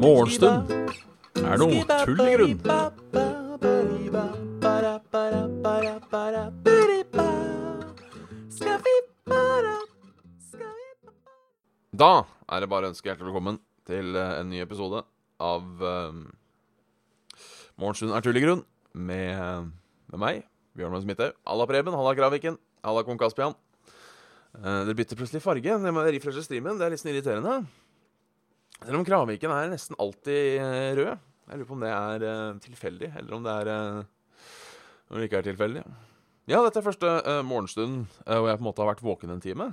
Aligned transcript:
Morgenstund 0.00 0.72
er 1.38 1.60
noe 1.60 1.84
tull 1.86 2.22
i 2.24 2.32
grunn. 2.34 2.56
Da 11.94 12.24
er 12.50 12.62
det 12.64 12.70
bare 12.72 12.88
å 12.88 12.90
ønske 12.90 13.06
hjertelig 13.06 13.28
velkommen 13.28 13.60
til 13.86 14.16
en 14.16 14.50
ny 14.50 14.64
episode 14.64 15.04
av 15.38 15.62
um, 15.84 16.24
Morgenstund 17.78 18.16
er 18.16 18.24
tull 18.26 18.40
i 18.40 18.42
grunn 18.42 18.64
med, 18.98 19.70
med 20.10 20.18
meg, 20.24 20.42
Bjørnmann 20.74 21.04
Smithaug. 21.06 21.38
Halla 21.46 21.68
Preben, 21.70 21.94
halla 21.94 22.16
Kraviken, 22.18 22.58
halla 22.86 23.04
kong 23.06 23.20
Kaspian. 23.20 23.56
Uh, 24.56 24.82
det 24.88 24.96
bytter 24.98 25.18
plutselig 25.18 25.42
farge. 25.44 25.76
Det 25.84 25.94
må 25.94 26.04
streamen. 26.42 26.78
Det 26.78 26.86
er 26.86 26.94
litt 26.94 27.02
sånn 27.02 27.12
irriterende. 27.12 27.60
Selv 28.80 29.00
om 29.00 29.04
Kraviken 29.04 29.52
er 29.52 29.72
nesten 29.74 29.98
alltid 30.00 30.60
eh, 30.60 30.92
rød. 30.96 31.26
Jeg 31.50 31.58
lurer 31.58 31.68
på 31.68 31.76
om 31.76 31.84
det 31.84 31.92
er 31.92 32.24
uh, 32.24 32.58
tilfeldig, 32.62 33.12
eller 33.20 33.36
om 33.36 33.44
det 33.44 33.54
er 33.60 33.70
uh, 33.74 34.04
Om 35.10 35.18
det 35.18 35.26
ikke 35.28 35.40
er 35.42 35.48
tilfeldig. 35.50 35.82
Ja, 36.48 36.60
dette 36.64 36.80
er 36.80 36.86
første 36.86 37.08
uh, 37.26 37.40
morgenstund 37.46 38.04
eh, 38.24 38.38
hvor 38.38 38.48
jeg 38.48 38.58
på 38.58 38.64
en 38.64 38.68
måte 38.70 38.82
har 38.82 38.92
vært 38.94 39.04
våken 39.04 39.34
en 39.34 39.42
time. 39.42 39.72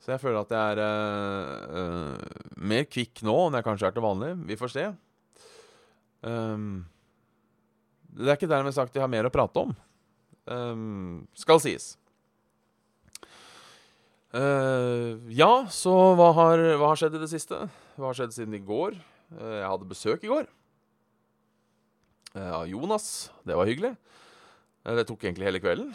Så 0.00 0.14
jeg 0.14 0.22
føler 0.22 0.40
at 0.40 0.52
jeg 0.54 0.74
er 0.74 0.80
eh, 0.80 1.80
eh, 1.80 2.38
mer 2.72 2.86
kvikk 2.88 3.20
nå 3.26 3.36
enn 3.46 3.58
jeg 3.58 3.66
kanskje 3.66 3.90
er 3.90 3.96
til 3.96 4.04
vanlig. 4.04 4.32
Vi 4.48 4.56
får 4.56 4.72
se. 4.72 4.86
Um, 6.24 6.86
det 8.16 8.32
er 8.32 8.38
ikke 8.38 8.48
dermed 8.48 8.76
sagt 8.76 8.96
jeg 8.96 9.04
har 9.04 9.12
mer 9.12 9.28
å 9.28 9.32
prate 9.32 9.66
om. 9.66 9.74
Ehm, 10.50 11.26
skal 11.38 11.60
sies. 11.62 11.94
Uh, 14.30 15.18
ja, 15.34 15.66
så 15.74 15.90
hva 16.14 16.28
har, 16.36 16.60
hva 16.78 16.92
har 16.92 16.98
skjedd 17.00 17.16
i 17.18 17.22
det 17.22 17.30
siste? 17.32 17.56
Hva 17.98 18.10
har 18.12 18.18
skjedd 18.18 18.34
siden 18.36 18.54
i 18.54 18.62
går? 18.62 18.94
Uh, 19.34 19.56
jeg 19.58 19.66
hadde 19.66 19.88
besøk 19.90 20.26
i 20.26 20.30
går. 20.30 20.46
eh, 22.36 22.52
Av 22.54 22.68
Jonas. 22.70 23.30
Det 23.46 23.56
var 23.58 23.66
hyggelig. 23.66 23.96
Det 24.86 25.06
tok 25.08 25.26
egentlig 25.26 25.48
hele 25.48 25.60
kvelden. 25.62 25.90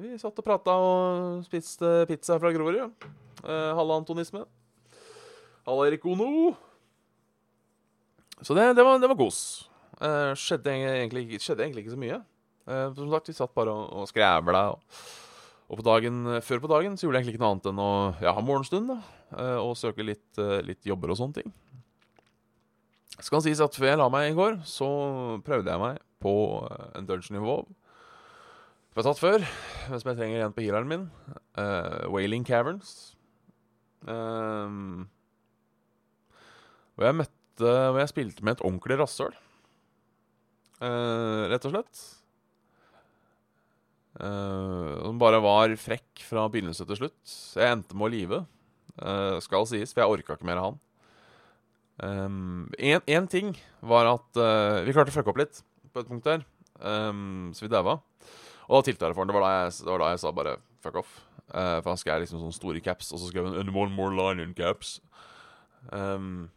Vi 0.00 0.16
satt 0.18 0.40
og 0.40 0.46
prata 0.46 0.72
og 0.80 1.44
spiste 1.44 2.06
pizza 2.08 2.38
fra 2.40 2.50
Grorud. 2.56 3.04
Uh, 3.44 3.72
Halla 3.76 4.00
Antonisme. 4.00 4.46
Halla 5.68 5.86
Erik 5.86 6.04
Ono. 6.08 6.54
Så 8.40 8.56
det, 8.56 8.72
det, 8.76 8.84
var, 8.84 8.98
det 8.98 9.08
var 9.12 9.16
kos. 9.20 9.68
Skjedde, 10.40 10.72
egentlig, 10.72 11.38
skjedde 11.38 11.62
egentlig 11.68 11.84
ikke 11.84 11.94
så 11.94 12.00
mye. 12.00 12.16
Eh, 12.64 12.88
som 12.96 13.12
sagt, 13.12 13.28
vi 13.28 13.36
satt 13.36 13.54
bare 13.56 13.74
og, 13.74 13.84
og 14.00 14.08
skrævla. 14.10 14.64
Og, 14.72 15.04
og 15.68 15.80
på 15.80 15.86
dagen, 15.86 16.24
før 16.44 16.62
på 16.64 16.70
dagen 16.72 16.96
så 16.96 17.06
gjorde 17.06 17.20
jeg 17.20 17.24
egentlig 17.24 17.36
ikke 17.38 17.44
noe 17.44 17.52
annet 17.54 17.70
enn 17.70 17.84
å 17.84 17.92
ja, 18.24 18.34
ha 18.36 18.44
morgenstund 18.44 18.92
da, 18.92 18.98
eh, 19.36 19.58
og 19.60 19.76
søke 19.80 20.06
litt, 20.06 20.26
eh, 20.40 20.60
litt 20.66 20.84
jobber 20.88 21.12
og 21.12 21.20
sånne 21.20 21.40
ting. 21.40 21.54
Skal 23.22 23.44
sies 23.44 23.62
at 23.62 23.76
før 23.78 23.92
jeg 23.92 24.00
la 24.00 24.10
meg 24.10 24.32
i 24.32 24.36
går, 24.36 24.58
så 24.66 24.88
prøvde 25.46 25.70
jeg 25.70 25.82
meg 25.82 26.00
på 26.24 26.34
eh, 26.66 26.86
en 26.98 27.08
dungeon-nivå. 27.08 27.56
Som 28.90 29.00
jeg 29.00 29.02
har 29.02 29.10
tatt 29.10 29.22
før, 29.22 29.44
men 29.90 30.00
som 30.00 30.10
jeg 30.10 30.18
trenger 30.20 30.40
igjen 30.40 30.54
på 30.54 30.64
healeren 30.64 30.90
min. 30.90 31.06
Eh, 31.58 32.04
Wailing 32.14 32.46
Caverns. 32.46 33.14
Um, 34.04 35.06
hvor 36.92 37.06
jeg 37.08 37.16
møtte 37.16 37.40
Hvor 37.56 37.96
jeg 37.96 38.10
spilte 38.10 38.44
med 38.44 38.58
et 38.58 38.64
ordentlig 38.66 38.98
rasshøl. 39.00 39.34
Eh, 40.82 41.42
rett 41.52 41.66
og 41.68 41.74
slett. 41.74 42.02
Eh, 44.14 44.94
som 45.02 45.18
bare 45.18 45.40
var 45.42 45.74
frekk 45.80 46.22
fra 46.22 46.46
begynnelse 46.52 46.86
til 46.86 47.00
slutt. 47.02 47.36
Jeg 47.58 47.76
endte 47.78 47.98
med 47.98 48.06
å 48.06 48.12
live, 48.14 48.40
uh, 49.02 49.36
skal 49.42 49.66
sies, 49.66 49.94
for 49.94 50.04
jeg 50.04 50.18
orka 50.18 50.36
ikke 50.36 50.46
mer 50.46 50.62
av 50.62 50.70
han. 50.70 50.80
Én 52.78 53.28
ting 53.30 53.52
var 53.82 54.10
at 54.10 54.40
uh, 54.40 54.82
vi 54.86 54.94
klarte 54.94 55.12
å 55.12 55.16
fucke 55.16 55.30
opp 55.30 55.42
litt 55.42 55.60
på 55.94 56.02
et 56.02 56.10
punkt 56.10 56.26
der, 56.26 56.42
um, 56.82 57.52
så 57.54 57.66
vi 57.66 57.70
daua. 57.70 58.00
Og 58.64 58.78
da 58.78 58.86
tiltalte 58.86 59.12
jeg 59.12 59.18
for 59.18 59.22
ham. 59.22 59.30
Det 59.30 59.36
var 59.36 59.46
da 59.46 59.52
jeg, 59.54 59.76
det 59.84 59.92
var 59.92 60.02
da 60.02 60.10
jeg 60.14 60.22
sa 60.22 60.34
bare 60.34 60.56
fuck 60.82 60.98
off. 61.02 61.14
Uh, 61.52 61.78
for 61.82 61.92
han 61.92 62.00
skrev 62.00 62.22
liksom 62.22 62.40
sånne 62.40 62.56
store 62.56 62.82
caps, 62.82 63.12
og 63.12 63.20
så 63.20 63.30
skrev 63.30 63.50
han 63.50 63.58
And 63.60 63.74
one 63.76 63.92
more 63.94 64.14
line 64.14 64.42
in 64.42 64.54
caps. 64.56 64.98
Um, 65.92 66.48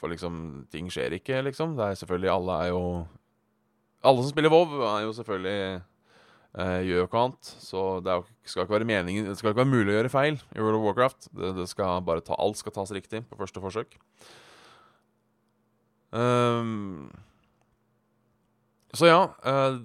for 0.00 0.10
liksom, 0.10 0.66
ting 0.72 0.88
skjer 0.90 1.14
ikke, 1.18 1.42
liksom. 1.46 1.76
Det 1.78 1.84
er 1.84 1.98
selvfølgelig 2.00 2.30
Alle 2.32 2.58
er 2.64 2.68
jo 2.72 2.84
Alle 4.02 4.22
som 4.24 4.32
spiller 4.32 4.50
WoW, 4.50 4.80
er 4.88 5.04
jo 5.04 5.12
selvfølgelig 5.14 5.58
eh, 5.62 5.82
gjør 6.52 6.98
jo 6.98 7.06
ikke 7.06 7.20
annet. 7.22 7.50
Så 7.64 7.82
det 8.04 8.12
jo, 8.18 8.24
skal 8.44 8.66
ikke 8.66 8.74
være 8.74 8.88
meningen 8.88 9.28
Det 9.30 9.38
skal 9.38 9.52
ikke 9.52 9.62
være 9.62 9.72
mulig 9.72 9.94
å 9.94 9.96
gjøre 9.96 10.12
feil 10.12 10.36
i 10.52 10.60
World 10.60 10.78
of 10.78 10.84
Warcraft. 10.84 11.30
Det, 11.32 11.52
det 11.56 11.68
skal 11.70 12.02
bare 12.04 12.24
ta, 12.24 12.36
alt 12.36 12.60
skal 12.60 12.74
tas 12.76 12.92
riktig 12.92 13.22
på 13.30 13.38
første 13.40 13.62
forsøk. 13.62 13.96
Um, 16.12 17.08
så 18.92 19.08
ja. 19.08 19.22
Uh, 19.46 19.80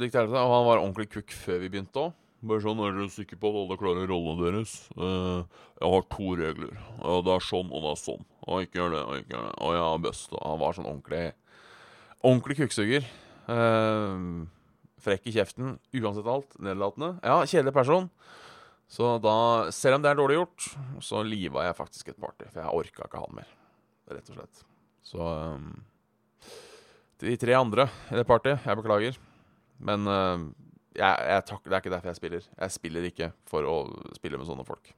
Likt 0.00 0.16
ærlig, 0.16 0.32
og 0.32 0.48
han 0.48 0.64
var 0.64 0.80
ordentlig 0.80 1.10
kukk 1.12 1.34
før 1.36 1.58
vi 1.60 1.68
begynte 1.68 2.00
òg. 2.00 2.14
Bare 2.48 2.62
sånn, 2.64 2.80
Er 2.80 2.94
dere 2.96 3.12
sikre 3.12 3.36
på 3.38 3.50
at 3.52 3.58
alle 3.60 3.76
klarer 3.78 4.08
rollene 4.08 4.46
deres? 4.48 4.72
Uh, 4.96 5.44
jeg 5.76 5.92
har 5.92 6.06
to 6.14 6.30
regler. 6.40 6.72
Uh, 6.96 7.20
det 7.22 7.34
er 7.36 7.44
sånn, 7.44 7.68
og 7.68 7.84
det 7.84 7.92
er 7.92 8.00
sånn. 8.00 8.24
Og 8.48 8.64
ikke 8.64 8.80
gjør 8.80 8.96
det, 8.96 9.02
og 9.04 9.20
ikke 9.20 9.36
gjør 9.36 9.44
det. 9.44 9.52
Og 9.60 9.76
jeg 9.76 9.84
er 9.84 10.02
best. 10.08 10.32
Og 10.32 10.42
han 10.48 10.62
var 10.64 10.78
sånn 10.78 10.88
ordentlig 10.88 11.22
Ordentlig 12.22 12.54
kukksuger. 12.60 13.06
Eh, 13.50 14.26
frekk 15.04 15.28
i 15.28 15.34
kjeften. 15.36 15.76
Uansett 15.98 16.30
alt. 16.30 16.56
Nedlatende. 16.62 17.14
Ja, 17.24 17.40
kjedelig 17.46 17.74
person. 17.76 18.08
Så 18.92 19.14
da, 19.24 19.34
selv 19.72 19.96
om 19.96 20.04
det 20.04 20.10
er 20.12 20.18
dårlig 20.18 20.36
gjort, 20.36 20.68
så 21.04 21.22
liva 21.24 21.64
jeg 21.66 21.78
faktisk 21.78 22.12
et 22.12 22.20
party. 22.20 22.48
For 22.50 22.60
jeg 22.60 22.80
orka 22.82 23.06
ikke 23.08 23.22
han 23.22 23.38
mer. 23.40 23.52
Rett 24.12 24.32
og 24.32 24.36
slett. 24.36 24.64
Så 25.06 25.20
um, 25.22 25.70
De 27.22 27.36
tre 27.40 27.54
andre 27.56 27.86
i 28.10 28.18
det 28.18 28.26
partyet, 28.28 28.60
jeg 28.66 28.80
beklager. 28.80 29.20
Men 29.82 30.04
uh, 30.08 30.48
jeg, 30.92 31.28
jeg 31.32 31.46
tak, 31.48 31.62
det 31.64 31.72
er 31.72 31.80
ikke 31.80 31.94
derfor 31.94 32.12
jeg 32.12 32.20
spiller. 32.20 32.50
Jeg 32.58 32.76
spiller 32.76 33.08
ikke 33.08 33.30
for 33.48 33.68
å 33.68 33.76
spille 34.18 34.40
med 34.40 34.50
sånne 34.50 34.66
folk. 34.68 34.92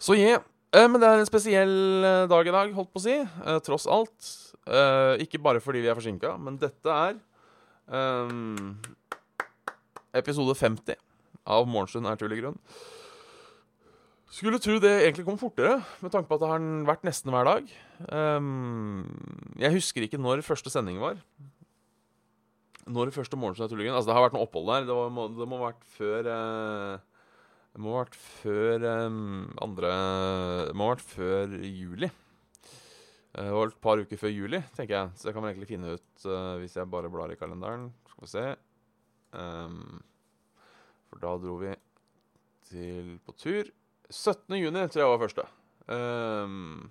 Så 0.00 0.16
yeah. 0.16 0.42
Uh, 0.70 0.86
men 0.86 1.00
det 1.02 1.08
er 1.08 1.18
en 1.18 1.26
spesiell 1.26 1.72
eh, 2.06 2.28
dag 2.30 2.46
i 2.46 2.52
dag, 2.54 2.68
holdt 2.76 2.92
på 2.94 3.00
å 3.00 3.02
si. 3.02 3.16
Uh, 3.42 3.56
tross 3.66 3.88
alt. 3.90 4.28
Uh, 4.70 5.18
ikke 5.18 5.40
bare 5.42 5.62
fordi 5.62 5.82
vi 5.82 5.90
er 5.90 5.98
forsinka, 5.98 6.36
men 6.38 6.60
dette 6.62 6.94
er 6.94 7.16
ehm, 7.94 8.72
episode 10.16 10.56
50 10.58 10.98
av 11.50 11.68
Morgenstund 11.70 12.08
er 12.08 12.18
tull 12.20 12.34
i 12.34 12.40
grunn. 12.40 12.58
Skulle 14.30 14.60
tro 14.62 14.76
det 14.78 14.92
egentlig 15.02 15.24
kom 15.26 15.38
fortere, 15.40 15.80
med 15.98 16.12
tanke 16.14 16.30
på 16.30 16.36
at 16.38 16.42
det 16.44 16.50
har 16.52 16.66
vært 16.86 17.06
nesten 17.08 17.32
hver 17.34 17.48
dag. 17.48 17.72
Um, 18.14 19.02
jeg 19.58 19.74
husker 19.74 20.06
ikke 20.06 20.20
når 20.22 20.44
første 20.46 20.70
sending 20.70 21.00
var. 21.02 21.18
Når 22.86 23.10
første 23.14 23.38
morgenstund 23.38 23.66
er 23.66 23.72
tull 23.72 23.82
i 23.82 23.88
grunn. 23.88 23.98
Altså, 23.98 24.12
det 24.12 24.18
har 24.18 24.26
vært 24.28 24.36
noe 24.38 24.46
opphold 24.46 24.70
der. 24.70 24.86
Det, 24.86 24.94
var, 24.94 25.34
det 25.34 25.50
må 25.50 25.58
ha 25.58 25.72
vært 25.72 25.82
før 25.98 26.30
uh, 26.30 27.26
Det 27.74 27.82
må 27.82 27.96
ha 27.96 28.04
vært 28.04 28.18
før 28.22 28.86
um, 28.86 29.20
andre 29.66 29.92
Det 30.70 30.78
må 30.78 30.86
ha 30.86 30.94
vært 30.94 31.06
før 31.10 31.58
juli. 31.66 32.12
Eh, 33.34 33.44
Det 33.44 33.54
var 33.54 33.70
et 33.70 33.80
par 33.80 34.00
uker 34.00 34.18
før 34.18 34.32
juli, 34.32 34.60
tenker 34.74 34.96
jeg. 34.96 35.10
Så 35.16 35.28
det 35.28 35.34
kan 35.34 35.44
man 35.44 35.52
egentlig 35.52 35.70
finne 35.70 35.94
ut 35.94 36.26
uh, 36.26 36.58
hvis 36.58 36.76
jeg 36.76 36.90
bare 36.90 37.10
blar 37.12 37.30
i 37.30 37.38
kalenderen. 37.38 37.90
Skal 38.10 38.24
vi 38.26 38.30
se. 38.32 38.46
Um, 39.32 40.00
for 41.10 41.22
da 41.22 41.34
dro 41.38 41.58
vi 41.60 41.74
til 42.70 43.18
på 43.26 43.34
tur. 43.38 43.70
17. 44.10 44.56
juni 44.58 44.86
tror 44.90 45.04
jeg 45.04 45.12
var 45.12 45.22
første. 45.22 45.44
Um, 45.90 46.90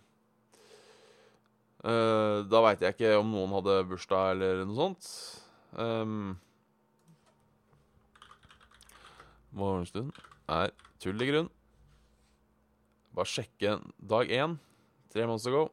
uh, 1.83 2.47
da 2.47 2.63
veit 2.63 2.83
jeg 2.83 2.95
ikke 2.95 3.17
om 3.19 3.33
noen 3.35 3.57
hadde 3.59 3.81
bursdag 3.91 4.37
eller 4.37 4.63
noe 4.63 4.79
sånt. 4.79 5.09
Um, 5.75 6.37
morgenstund 9.51 10.15
er 10.49 10.71
tull 11.03 11.19
i 11.19 11.27
grunn. 11.27 11.51
Bare 13.15 13.27
sjekke 13.27 13.79
dag 13.99 14.31
én. 14.31 14.55
Tre 15.11 15.25
måneder 15.27 15.51
ago. 15.51 15.67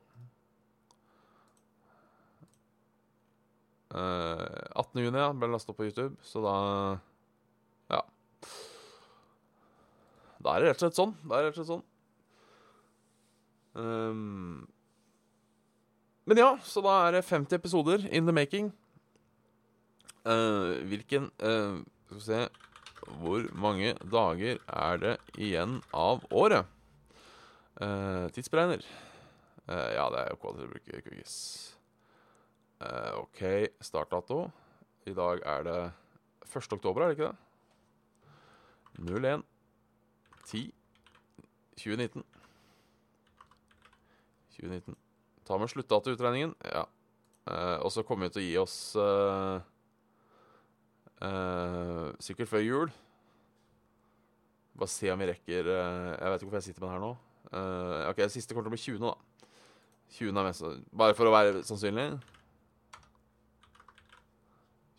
Uh, 3.95 4.43
18. 4.75 5.03
juni 5.05 5.21
ja, 5.21 5.31
ble 5.37 5.49
lasta 5.53 5.71
opp 5.73 5.79
på 5.81 5.87
YouTube, 5.87 6.17
så 6.27 6.43
da 6.45 6.57
Ja. 7.93 8.01
Da 10.43 10.55
er 10.55 10.63
det 10.63 10.71
rett 10.71 10.81
og 10.81 10.87
slett 10.87 10.99
sånn. 10.99 11.15
Da 11.23 11.37
er 11.37 11.45
det 11.45 11.51
rett 11.51 11.59
og 11.59 11.61
slett 11.61 11.75
sånn. 11.75 11.87
Um, 13.77 14.67
men 16.27 16.41
ja, 16.41 16.51
så 16.65 16.83
da 16.83 16.97
er 17.07 17.19
det 17.19 17.27
50 17.29 17.55
episoder 17.55 18.07
in 18.11 18.27
the 18.27 18.35
making. 18.35 18.73
Uh, 20.27 20.83
hvilken 20.91 21.31
uh, 21.39 21.79
Skal 22.07 22.17
vi 22.17 22.23
se 22.25 22.39
Hvor 23.21 23.45
mange 23.55 23.93
dager 24.03 24.59
er 24.67 24.97
det 24.99 25.13
igjen 25.39 25.79
av 25.95 26.25
året? 26.35 26.67
Uh, 27.79 28.27
tidsberegner. 28.35 28.83
Eh, 29.69 29.95
ja, 29.97 30.07
det 30.11 30.21
er 30.23 30.29
jo 30.31 30.39
kvalitet 30.39 30.67
å 30.67 30.71
bruke 30.71 31.01
cookies. 31.03 31.37
OK, 33.27 33.43
startdato. 33.85 34.47
I 35.07 35.15
dag 35.15 35.43
er 35.47 35.67
det 35.67 35.79
1. 36.47 36.73
oktober, 36.73 37.03
er 37.03 37.13
det 37.13 37.19
ikke 37.19 37.29
det? 37.31 37.37
01 38.97 39.43
10 40.47 40.73
2019. 41.77 42.25
2019. 44.57 44.97
Ta 45.47 45.59
med 45.61 45.69
sluttdatoutregningen. 45.71 46.55
Ja. 46.65 46.87
Eh, 47.47 47.79
og 47.85 47.93
så 47.93 48.03
kommer 48.03 48.27
vi 48.27 48.35
til 48.35 48.43
å 48.43 48.47
gi 48.47 48.55
oss 48.59 48.77
eh, 48.99 49.59
eh, 51.29 52.07
sikkert 52.25 52.51
før 52.51 52.65
jul. 52.65 52.95
Bare 54.77 54.93
se 54.93 55.13
om 55.13 55.21
vi 55.23 55.29
rekker 55.31 55.69
eh, 55.73 56.09
Jeg 56.17 56.33
vet 56.33 56.41
ikke 56.43 56.49
hvorfor 56.49 56.59
jeg 56.61 56.69
sitter 56.71 56.83
med 56.83 56.89
den 56.89 56.97
her 56.97 57.05
nå. 57.05 57.13
Eh, 57.53 58.09
ok, 58.11 58.25
Siste 58.33 58.57
kommer 58.57 58.67
til 58.67 58.73
å 58.73 58.77
bli 58.79 58.85
20 58.87 59.05
nå, 59.05 59.13
da. 59.13 59.53
20 60.17 60.41
er 60.41 60.47
mest, 60.47 60.67
bare 60.95 61.15
for 61.19 61.29
å 61.29 61.35
være 61.35 61.63
sannsynlig. 61.67 62.09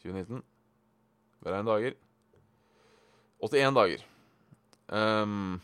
2019. 0.07 0.44
Beregn 1.45 1.68
dager. 1.69 1.98
81 3.44 3.75
dager. 3.77 4.06
Um, 4.88 5.57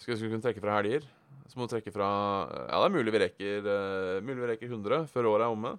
skal 0.00 0.18
vi 0.18 0.30
kunne 0.32 0.42
trekke 0.42 0.62
fra 0.62 0.80
helger? 0.80 1.06
Så 1.50 1.58
må 1.58 1.66
du 1.66 1.74
trekke 1.74 1.92
fra 1.94 2.08
Ja, 2.66 2.80
det 2.80 2.88
er 2.88 2.94
mulig 2.94 3.14
vi 3.14 3.22
rekker, 3.24 3.66
uh, 3.66 4.18
mulig 4.24 4.42
vi 4.42 4.50
rekker 4.52 4.70
100 4.70 5.06
før 5.12 5.30
året 5.32 5.46
er 5.46 5.54
omme. 5.54 5.72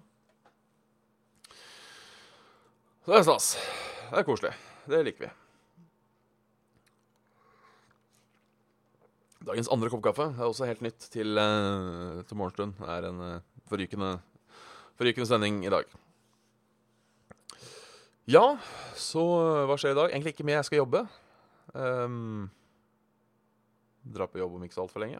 Så 3.02 3.12
det 3.12 3.20
er 3.20 3.26
stas. 3.26 3.46
Det 4.10 4.20
er 4.20 4.26
koselig. 4.28 4.52
Det 4.86 5.00
liker 5.06 5.26
vi. 5.26 5.30
Dagens 9.42 9.70
andre 9.74 9.90
kopp 9.90 10.04
kaffe 10.04 10.28
er 10.30 10.46
også 10.46 10.68
helt 10.68 10.84
nytt 10.86 11.08
til, 11.10 11.34
uh, 11.34 12.22
til 12.26 12.38
morgenstund. 12.38 12.76
Det 12.78 12.92
er 12.94 13.08
en 13.08 13.24
uh, 13.26 13.64
forrykende, 13.70 14.14
forrykende 15.00 15.26
sending 15.28 15.64
i 15.66 15.72
dag. 15.72 15.88
Ja, 18.30 18.54
så 18.94 19.22
hva 19.66 19.74
skjer 19.80 19.96
i 19.96 19.98
dag? 19.98 20.12
Egentlig 20.12 20.36
ikke 20.36 20.46
mer. 20.46 20.60
Jeg 20.60 20.68
skal 20.68 20.82
jobbe. 20.84 21.00
Um, 21.74 22.50
dra 24.14 24.28
på 24.30 24.38
jobb 24.38 24.54
om 24.58 24.62
ikke 24.62 24.76
så 24.76 24.84
altfor 24.84 25.02
lenge. 25.02 25.18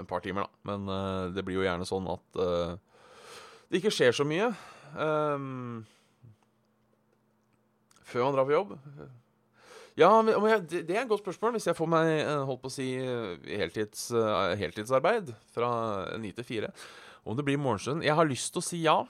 En 0.00 0.08
par 0.08 0.24
timer, 0.24 0.46
da. 0.46 0.60
Men 0.70 0.88
uh, 0.88 1.28
det 1.34 1.44
blir 1.44 1.58
jo 1.58 1.66
gjerne 1.66 1.88
sånn 1.88 2.08
at 2.08 2.40
uh, 2.40 2.78
det 3.68 3.82
ikke 3.82 3.92
skjer 3.92 4.16
så 4.16 4.24
mye 4.26 4.48
um, 4.96 5.82
før 8.08 8.26
man 8.26 8.38
drar 8.38 8.48
på 8.48 8.56
jobb. 8.56 8.74
Ja, 10.00 10.08
jeg, 10.24 10.64
det 10.88 10.96
er 10.96 11.04
et 11.04 11.12
godt 11.12 11.26
spørsmål. 11.26 11.58
Hvis 11.58 11.68
jeg 11.68 11.76
får 11.76 11.92
meg 11.92 12.10
holdt 12.48 12.64
på 12.64 12.70
å 12.70 12.72
si 12.72 12.88
heltids, 13.44 14.08
heltidsarbeid 14.58 15.34
fra 15.52 15.70
ni 16.22 16.32
til 16.32 16.46
fire, 16.46 16.72
om 17.28 17.36
det 17.36 17.44
blir 17.44 17.60
morgenstund 17.60 18.00
Jeg 18.06 18.16
har 18.16 18.24
lyst 18.24 18.54
til 18.54 18.62
å 18.62 18.64
si 18.64 18.78
ja. 18.86 19.00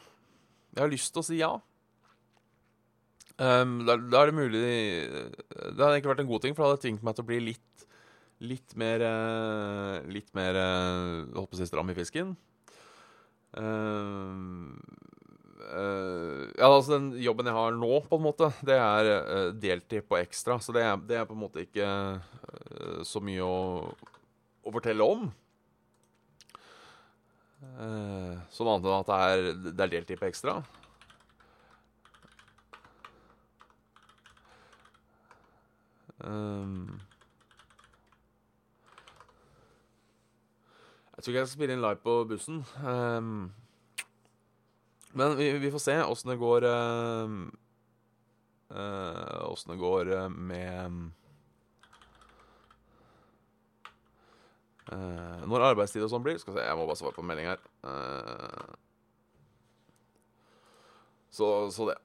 Jeg 0.74 0.82
har 0.82 0.90
lyst 0.90 1.14
til 1.14 1.22
å 1.22 1.28
si 1.30 1.38
ja. 1.38 1.54
Um, 3.40 3.86
da, 3.88 3.94
da, 3.96 4.20
er 4.20 4.28
det 4.28 4.36
mulig 4.36 4.60
Det 4.60 5.78
hadde 5.80 5.94
egentlig 5.94 6.10
vært 6.10 6.18
en 6.20 6.28
god 6.28 6.42
ting, 6.44 6.52
for 6.52 6.60
det 6.60 6.74
hadde 6.74 6.82
tvingt 6.82 7.04
meg 7.06 7.14
til 7.16 7.24
å 7.24 7.28
bli 7.30 7.38
litt 7.46 7.84
Litt 8.44 8.74
mer 8.80 9.04
uh, 9.04 9.94
Litt 10.12 10.28
mer 10.36 10.58
uh, 10.60 11.24
Holdt 11.36 11.52
på 11.52 11.56
å 11.56 11.60
si 11.60 11.68
stram 11.68 11.88
i 11.92 11.96
fisken. 11.96 12.34
Uh, 13.56 14.76
ja, 15.70 16.66
altså 16.66 16.96
Den 16.96 17.10
jobben 17.22 17.46
jeg 17.46 17.54
har 17.54 17.76
nå, 17.76 17.90
på 18.08 18.18
en 18.18 18.24
måte, 18.24 18.48
det 18.66 18.74
er 18.74 19.52
deltid 19.60 20.08
på 20.08 20.16
ekstra. 20.18 20.56
Så 20.58 20.74
det 20.74 20.82
er, 20.82 20.96
det 21.06 21.18
er, 21.20 21.28
på 21.28 21.36
en 21.36 21.42
måte 21.44 21.62
ikke 21.62 21.86
så 23.06 23.22
mye 23.22 23.44
å, 23.44 23.84
å 24.66 24.72
fortelle 24.74 25.06
om. 25.06 25.28
sånn 27.60 28.72
annet 28.72 28.88
enn 28.88 28.96
at 28.96 29.12
det 29.12 29.20
er, 29.28 29.46
det 29.68 29.86
er 29.86 29.94
deltid 29.94 30.18
på 30.18 30.30
ekstra. 30.32 30.58
Um, 36.24 37.00
jeg 41.16 41.22
tror 41.22 41.32
ikke 41.32 41.38
jeg 41.38 41.48
skal 41.48 41.58
spille 41.58 41.74
inn 41.76 41.84
live 41.84 42.00
på 42.04 42.24
bussen. 42.28 42.64
Um, 42.84 43.52
men 45.12 45.36
vi, 45.38 45.50
vi, 45.58 45.70
får 45.72 45.82
se 45.82 45.96
åssen 46.06 46.30
det 46.30 46.38
går 46.38 46.64
Åssen 49.50 49.72
uh, 49.72 49.74
uh, 49.74 49.74
det 49.74 49.78
går 49.80 50.28
med 50.30 51.10
uh, 54.92 55.40
Når 55.50 55.66
arbeidstid 55.72 56.04
og 56.06 56.12
sånn 56.12 56.24
blir. 56.24 56.38
Skal 56.38 56.56
se, 56.56 56.64
Jeg 56.68 56.78
må 56.78 56.86
bare 56.86 57.00
svare 57.00 57.16
på 57.16 57.24
en 57.24 57.30
melding 57.32 57.50
her. 57.50 57.60
så, 61.30 61.70
så 61.74 61.90
det. 61.90 61.98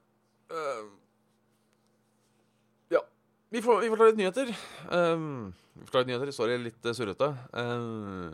Vi 3.48 3.62
får, 3.62 3.80
vi 3.80 3.88
får, 3.88 3.96
ta 3.96 4.06
litt 4.08 4.16
nyheter. 4.18 4.48
Um, 4.90 5.52
vi 5.74 5.84
får 5.86 5.92
ta 5.92 6.00
litt 6.02 6.08
nyheter, 6.10 6.32
Sorry, 6.34 6.56
litt 6.58 6.88
uh, 6.88 6.94
surrete. 6.96 7.28
Um, 7.54 8.32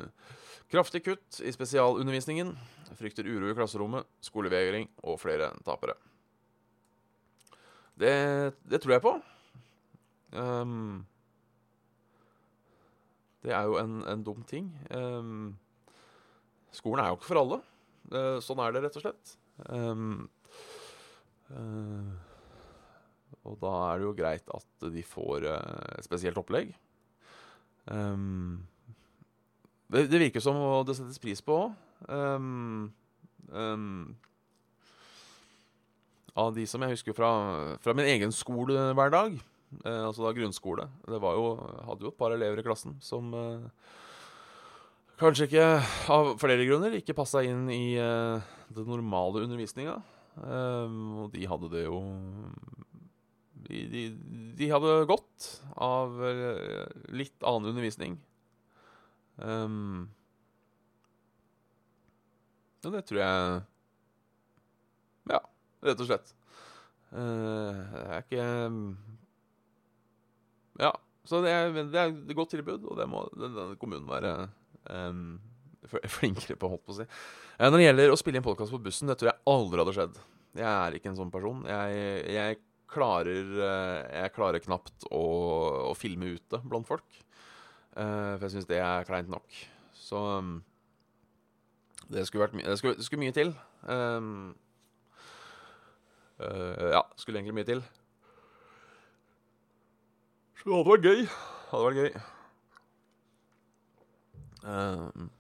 kraftig 0.72 1.02
kutt 1.04 1.40
i 1.44 1.52
spesialundervisningen. 1.52 2.54
Frykter 2.96 3.28
uro 3.28 3.50
i 3.50 3.56
klasserommet, 3.56 4.08
skolevegring 4.24 4.88
og 5.04 5.20
flere 5.20 5.50
tapere. 5.66 5.98
Det, 8.00 8.14
det 8.64 8.80
tror 8.80 8.96
jeg 8.96 9.04
på. 9.04 9.14
Um, 10.32 11.04
det 13.44 13.52
er 13.52 13.68
jo 13.68 13.76
en, 13.82 14.00
en 14.08 14.24
dum 14.24 14.40
ting. 14.48 14.72
Skolen 16.72 17.04
er 17.04 17.12
jo 17.12 17.20
ikke 17.20 17.28
for 17.34 17.44
alle. 17.44 17.62
Uh, 18.08 18.40
sånn 18.44 18.64
er 18.64 18.72
det, 18.72 18.86
rett 18.86 18.96
og 18.96 19.04
slett. 19.04 19.38
Um, 19.68 20.28
uh, 21.52 22.31
og 23.48 23.58
da 23.62 23.72
er 23.88 24.00
det 24.00 24.06
jo 24.06 24.16
greit 24.16 24.52
at 24.54 24.90
de 24.94 25.02
får 25.06 25.46
uh, 25.50 26.02
spesielt 26.04 26.38
opplegg. 26.38 26.70
Um, 27.90 28.62
det, 29.90 30.06
det, 30.12 30.20
virker 30.28 30.42
som 30.42 30.58
det 30.86 30.96
settes 30.96 31.20
pris 31.22 31.42
på 31.44 31.56
òg. 31.64 31.72
Um, 32.08 32.92
um, 33.50 34.14
av 36.38 36.52
de 36.56 36.64
som 36.68 36.82
jeg 36.82 36.96
husker 36.96 37.16
fra, 37.16 37.30
fra 37.82 37.94
min 37.96 38.08
egen 38.08 38.32
skolehverdag, 38.34 39.36
uh, 39.82 40.04
altså 40.08 40.24
da 40.24 40.32
grunnskole 40.36 40.88
Det 41.08 41.20
var 41.20 41.36
jo, 41.36 41.52
hadde 41.88 42.06
jo 42.06 42.12
et 42.12 42.18
par 42.18 42.34
elever 42.34 42.62
i 42.62 42.64
klassen 42.66 42.96
som 43.04 43.34
uh, 43.36 43.66
kanskje 45.20 45.50
ikke, 45.50 45.68
av 46.10 46.32
flere 46.40 46.66
grunner, 46.66 46.96
ikke 46.98 47.16
passa 47.18 47.44
inn 47.46 47.68
i 47.70 47.98
uh, 48.00 48.42
den 48.72 48.88
normale 48.88 49.44
undervisninga. 49.44 50.00
og 50.32 51.26
de 51.34 51.44
hadde 51.44 51.68
det 51.68 51.82
jo 51.84 51.98
de, 53.72 53.82
de, 53.88 54.02
de, 54.58 54.68
hadde 54.72 54.96
godt 55.08 55.48
av 55.80 56.18
eh, 56.28 56.90
litt 57.16 57.46
annen 57.46 57.70
undervisning. 57.72 58.18
Um, 59.40 60.10
og 62.82 62.92
det 62.92 63.00
tror 63.08 63.20
jeg 63.22 63.62
Ja, 65.32 65.38
rett 65.86 66.02
og 66.02 66.10
slett. 66.10 66.34
Uh, 67.12 67.72
det 67.94 68.02
er 68.02 68.26
ikke 68.26 68.50
Ja. 70.82 70.92
Så 71.22 71.38
det 71.44 71.52
er, 71.54 71.70
det 71.70 71.98
er 72.00 72.10
et 72.10 72.34
godt 72.34 72.50
tilbud, 72.50 72.82
og 72.90 72.96
det 72.98 73.06
må 73.06 73.22
denne 73.38 73.76
kommunen 73.78 74.08
være 74.10 74.48
um, 74.90 75.38
flinkere 76.16 76.56
på, 76.58 76.72
holdt 76.72 76.82
på 76.82 76.96
å 76.96 76.98
si. 76.98 77.06
Uh, 77.60 77.68
når 77.68 77.76
det 77.78 77.84
gjelder 77.86 78.12
å 78.12 78.18
spille 78.18 78.40
inn 78.40 78.46
podkast 78.46 78.74
på 78.74 78.82
bussen, 78.82 79.06
det 79.08 79.20
tror 79.20 79.30
jeg 79.30 79.44
aldri 79.52 79.84
hadde 79.84 79.94
skjedd. 80.00 80.18
Jeg 80.58 80.68
er 80.68 80.96
ikke 80.98 81.12
en 81.12 81.20
sånn 81.20 81.30
person. 81.32 81.62
Jeg, 81.70 82.00
jeg 82.34 82.58
klarer 82.92 83.52
eh, 83.66 84.22
Jeg 84.22 84.34
klarer 84.36 84.62
knapt 84.62 85.06
å, 85.10 85.22
å 85.90 85.94
filme 85.98 86.34
ute 86.36 86.60
blant 86.64 86.88
folk. 86.88 87.22
Uh, 87.92 88.38
for 88.38 88.46
jeg 88.46 88.54
syns 88.54 88.68
det 88.70 88.78
er 88.80 89.04
kleint 89.08 89.28
nok. 89.28 89.56
Så 89.92 90.16
um, 90.40 90.54
det, 92.08 92.24
skulle 92.28 92.46
vært 92.46 92.56
det, 92.56 92.76
skulle, 92.80 92.96
det 92.96 93.04
skulle 93.04 93.24
mye 93.24 93.34
til. 93.36 93.52
Um, 93.84 94.54
uh, 96.40 96.92
ja, 96.94 97.02
skulle 97.20 97.42
egentlig 97.42 97.58
mye 97.60 97.68
til. 97.68 97.84
Så 100.56 100.70
det 100.70 100.78
hadde 100.78 100.92
vært 100.94 101.10
gøy. 101.10 101.22
Hadde 101.72 101.84
vært 101.90 102.00
gøy. 102.00 102.10
Um, 104.62 105.30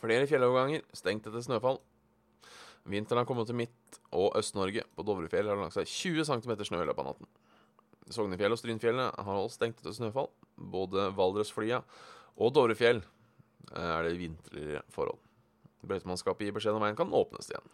flere 0.00 0.26
fjelloverganger 0.26 0.82
stengt 0.96 1.28
etter 1.28 1.44
snøfall. 1.44 1.78
Vinteren 2.88 3.22
har 3.22 3.28
kommet 3.28 3.46
til 3.46 3.60
Midt- 3.62 3.81
og 4.12 4.36
Øst-Norge. 4.38 4.84
På 4.96 5.04
Dovrefjell 5.06 5.48
har 5.48 5.58
det 5.58 5.66
lagt 5.66 5.78
seg 5.78 5.88
20 5.88 6.28
cm 6.28 6.54
snø 6.68 6.82
i 6.82 6.88
løpet 6.88 7.02
av 7.02 7.10
natten. 7.12 7.30
Sognefjell 8.12 8.54
og 8.54 8.60
Strynfjellet 8.60 9.18
har 9.18 9.38
holdt 9.38 9.54
stengt 9.56 9.80
etter 9.80 9.94
snøfall. 9.96 10.30
Både 10.56 11.10
Valdresflia 11.16 11.82
og 12.36 12.54
Dovrefjell 12.56 13.02
er 13.72 14.08
det 14.08 14.18
vinterligere 14.20 14.82
forhold. 14.92 15.20
Brøytemannskapet 15.82 16.46
gir 16.46 16.56
beskjed 16.56 16.76
om 16.76 16.84
veien 16.84 16.98
kan 16.98 17.14
åpnes 17.14 17.50
igjen. 17.50 17.72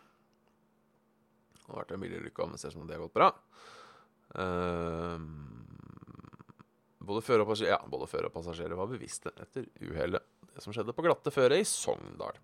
Det 1.58 1.66
har 1.68 1.82
vært 1.82 1.92
en 1.92 2.04
bilulykke, 2.04 2.46
men 2.48 2.60
ser 2.60 2.72
ut 2.72 2.78
som 2.78 2.88
det 2.88 2.96
har 2.96 3.04
gått 3.04 3.16
bra. 3.18 3.32
Uh, 4.32 5.20
både 7.08 7.24
fører 7.24 7.44
og, 7.44 7.60
ja, 7.64 7.78
og 7.84 8.32
passasjerer 8.32 8.76
var 8.78 8.90
bevisste 8.90 9.32
etter 9.40 9.68
uhellet. 9.84 10.24
Det 10.54 10.64
som 10.64 10.74
skjedde 10.74 10.94
på 10.96 11.04
glatte 11.04 11.32
føre 11.32 11.60
i 11.60 11.66
Sogndal. 11.68 12.40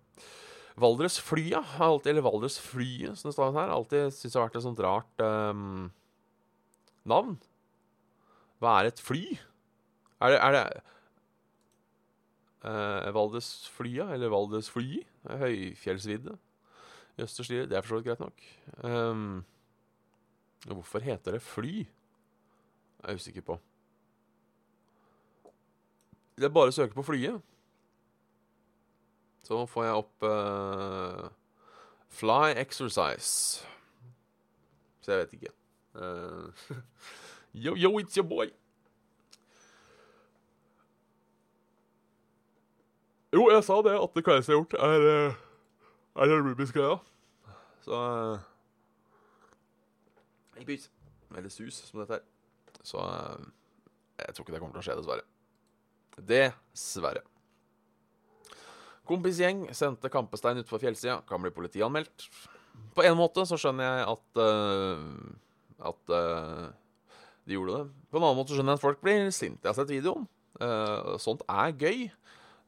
Valdresflya, 0.75 1.61
eller 1.79 2.23
Valdresflyet, 2.25 3.15
som 3.15 3.29
det 3.29 3.35
står 3.37 3.53
her, 3.55 3.71
alltid 3.71 4.09
syns 4.11 4.33
jeg 4.33 4.39
har 4.39 4.49
vært 4.49 4.57
et 4.59 4.65
sånt 4.65 4.81
rart 4.83 5.23
um, 5.23 5.85
navn. 7.07 7.37
Hva 8.59 8.73
er 8.81 8.89
et 8.89 8.99
fly? 8.99 9.23
Er 10.19 10.33
det, 10.33 10.39
er 10.41 10.55
det 10.55 10.65
uh, 12.67 13.13
Valdresflya, 13.15 14.09
eller 14.17 14.33
Valdresfly? 14.33 15.05
Høyfjellsvidde 15.25 16.35
i 17.15 17.23
Østerstire. 17.23 17.69
Det 17.71 17.77
er 17.77 17.85
for 17.85 17.95
så 17.95 18.01
vidt 18.01 18.09
greit 18.09 18.25
nok. 18.25 18.45
Um, 18.83 19.45
hvorfor 20.67 20.99
heter 21.07 21.37
det 21.37 21.43
fly? 21.45 21.85
Jeg 21.85 23.13
er 23.13 23.21
usikker 23.21 23.47
på. 23.47 23.59
Det 26.35 26.49
er 26.49 26.55
bare 26.55 26.73
å 26.73 26.75
søke 26.75 26.97
på 26.97 27.05
flyet. 27.07 27.39
Så 29.45 29.65
får 29.69 29.85
jeg 29.85 29.97
opp 30.01 30.25
uh, 30.25 31.27
Fly 32.15 32.55
exercise. 32.57 33.65
Så 35.01 35.11
jeg 35.11 35.19
vet 35.19 35.33
ikke. 35.33 35.51
Uh, 35.95 36.49
yo, 37.65 37.75
yo, 37.75 37.99
it's 37.99 38.17
your 38.17 38.25
boy. 38.27 38.49
Jo, 43.35 43.49
jeg 43.51 43.63
sa 43.67 43.81
det 43.83 43.93
at 43.99 44.15
det 44.15 44.23
kleineste 44.23 44.53
jeg 44.53 44.57
har 44.57 44.63
gjort, 44.63 44.73
er, 44.79 45.27
uh, 45.27 46.23
er 46.23 46.31
den 46.31 46.49
Rubies-greia. 46.49 46.97
Så 47.85 47.93
uh, 47.93 48.39
Ikke. 50.57 50.79
Eller 51.35 51.49
sus, 51.49 51.73
som 51.73 51.99
dette 51.99 52.13
er. 52.13 52.25
Så 52.81 52.97
uh, 52.97 53.45
jeg 54.23 54.35
tror 54.35 54.43
ikke 54.43 54.55
det 54.55 54.63
kommer 54.63 54.79
til 54.79 54.81
å 54.81 54.87
skje, 54.87 54.99
dessverre. 55.01 55.25
Dessverre. 56.31 57.25
Kompisgjeng 59.05 59.65
sendte 59.75 60.11
kampestein 60.13 60.59
utfor 60.61 60.81
fjellsida. 60.81 61.19
Kan 61.29 61.43
bli 61.43 61.53
politianmeldt. 61.53 62.27
På 62.95 63.03
en 63.05 63.17
måte 63.19 63.45
så 63.47 63.57
skjønner 63.59 63.85
jeg 63.85 64.05
at 64.13 64.39
uh, 64.41 64.99
at 65.85 66.13
uh, 66.13 66.67
de 67.45 67.57
gjorde 67.57 67.79
det. 67.79 68.05
På 68.09 68.19
en 68.19 68.25
annen 68.25 68.39
måte 68.39 68.53
så 68.53 68.59
skjønner 68.59 68.75
jeg 68.75 68.81
at 68.81 68.85
folk 68.85 69.01
blir 69.03 69.31
sinte. 69.35 69.63
Jeg 69.63 69.71
har 69.71 69.79
sett 69.79 69.93
videoen. 69.93 70.27
Uh, 70.59 71.15
sånt 71.21 71.43
er 71.51 71.75
gøy. 71.75 72.05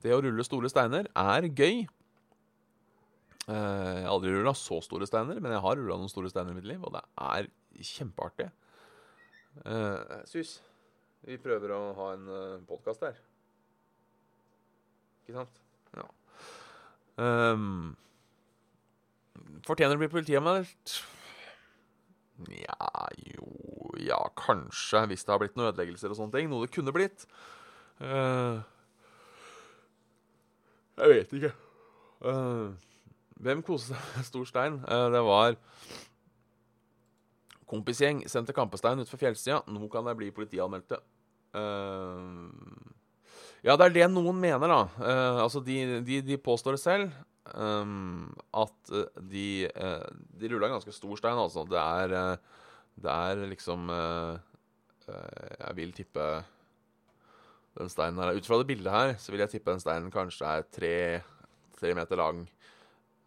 Det 0.03 0.13
å 0.13 0.21
rulle 0.21 0.45
store 0.45 0.69
steiner 0.69 1.07
er 1.17 1.47
gøy. 1.49 1.87
jeg 3.47 4.03
har 4.03 4.11
aldri 4.11 4.33
rulla 4.35 4.53
så 4.53 4.77
store 4.83 5.07
steiner, 5.07 5.39
men 5.39 5.55
jeg 5.55 5.63
har 5.63 5.79
rulla 5.79 5.97
noen 5.97 6.11
store 6.11 6.29
steiner 6.29 6.53
i 6.53 6.59
mitt 6.59 6.67
liv, 6.67 6.83
og 6.83 6.93
det 6.93 7.01
er 7.23 7.47
kjempeartig. 7.95 8.49
Sus, 10.29 10.59
vi 11.25 11.39
prøver 11.41 11.73
å 11.73 11.81
ha 11.97 12.11
en 12.13 12.27
uh, 12.29 12.59
podkast 12.69 13.07
her. 13.07 13.17
Ikke 15.23 15.39
sant? 15.39 15.63
Ja. 15.97 16.05
Um, 17.17 17.95
fortjener 19.65 19.97
å 19.97 20.01
bli 20.01 20.09
politianmeldt? 20.11 20.97
Nja, 22.45 23.07
jo 23.33 23.47
Ja, 23.97 24.19
kanskje, 24.37 25.07
hvis 25.09 25.23
det 25.25 25.33
har 25.33 25.39
blitt 25.41 25.55
noen 25.57 25.71
ødeleggelser 25.71 26.13
og 26.13 26.19
sånne 26.19 26.37
ting. 26.37 26.51
Noe 26.51 26.67
det 26.67 26.73
kunne 26.75 26.93
blitt. 26.93 27.25
Uh, 27.97 28.61
jeg 31.01 31.15
vet 31.15 31.33
ikke. 31.39 31.53
Uh, 32.21 32.77
hvem 33.41 33.63
koste 33.65 33.95
seg 33.95 34.13
med 34.13 34.27
stor 34.29 34.45
stein? 34.49 34.77
Uh, 34.85 35.07
det 35.13 35.23
var 35.25 35.57
kompisgjeng 37.67 38.21
sendte 38.29 38.55
kampestein 38.55 39.01
utfor 39.01 39.19
fjellsida. 39.21 39.63
Nå 39.73 39.89
kan 39.91 40.05
det 40.07 40.15
bli 40.19 40.29
politianmeldte. 40.35 41.01
Uh, 41.57 42.53
ja, 43.67 43.75
det 43.75 43.87
er 43.87 43.95
det 43.97 44.05
noen 44.13 44.37
mener, 44.39 44.71
da. 44.71 44.83
Uh, 44.95 45.39
altså, 45.43 45.59
de, 45.63 45.99
de, 46.07 46.21
de, 46.23 46.37
påstår 46.39 46.77
det 46.77 46.83
selv. 46.83 47.15
Um, 47.47 48.27
at 48.59 48.91
de 49.31 49.69
uh, 49.71 50.03
De 50.35 50.49
rulla 50.51 50.67
en 50.67 50.75
ganske 50.75 50.91
stor 50.95 51.19
stein, 51.19 51.39
altså. 51.39 51.65
Det 51.67 51.79
er, 51.79 52.15
uh, 52.15 52.63
det 52.97 53.13
er 53.13 53.43
liksom 53.53 53.87
Jeg 55.07 55.75
vil 55.77 55.93
tippe 55.95 56.23
den 57.77 57.91
steinen 57.93 58.19
her 58.19 58.35
Ut 58.35 58.47
fra 58.49 58.57
det 58.59 58.67
bildet 58.67 58.91
her, 58.91 59.13
så 59.21 59.31
vil 59.31 59.43
jeg 59.45 59.53
tippe 59.53 59.71
den 59.71 59.83
steinen 59.83 60.11
kanskje 60.11 60.49
er 60.49 60.65
tre, 60.73 60.95
tre 61.77 61.93
meter 61.93 62.17
lang, 62.17 62.41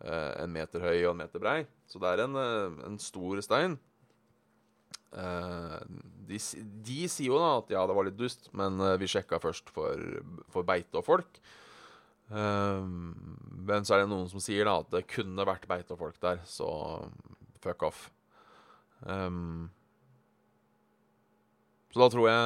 en 0.03 0.53
meter 0.53 0.83
høy 0.83 1.05
og 1.05 1.13
en 1.13 1.23
meter 1.23 1.41
brei. 1.41 1.63
Så 1.87 2.03
det 2.03 2.11
er 2.11 2.25
en, 2.25 2.35
en 2.89 2.99
stor 2.99 3.41
stein. 3.47 3.79
Uh, 5.11 5.81
de, 6.29 6.39
de, 6.87 7.09
sier 7.11 7.33
jo 7.33 7.39
da 7.41 7.57
at 7.59 7.73
ja, 7.75 7.83
det 7.89 7.97
var 7.97 8.07
litt 8.07 8.19
dust, 8.19 8.47
men 8.55 8.79
uh, 8.79 8.95
vi 9.01 9.09
sjekka 9.11 9.41
først 9.43 9.73
for, 9.75 9.99
for, 10.53 10.67
beite 10.67 11.01
og 11.01 11.07
folk. 11.07 11.41
Uh, 12.31 12.87
men 13.67 13.87
så 13.87 13.97
er 13.97 14.05
det 14.05 14.13
noen 14.13 14.31
som 14.31 14.43
sier 14.43 14.69
da 14.69 14.79
at 14.85 14.93
det 14.95 15.09
kunne 15.11 15.49
vært 15.49 15.67
beite 15.71 15.97
og 15.97 16.03
folk 16.05 16.19
der, 16.23 16.39
så 16.47 16.71
fuck 17.65 17.83
off. 17.89 18.07
Så 21.91 21.97
da 21.97 22.07
tror 22.13 22.27
jeg 22.29 22.41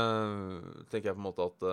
Tenker 0.93 1.09
jeg 1.09 1.17
på 1.17 1.19
en 1.19 1.25
måte 1.27 1.47
at 1.49 1.65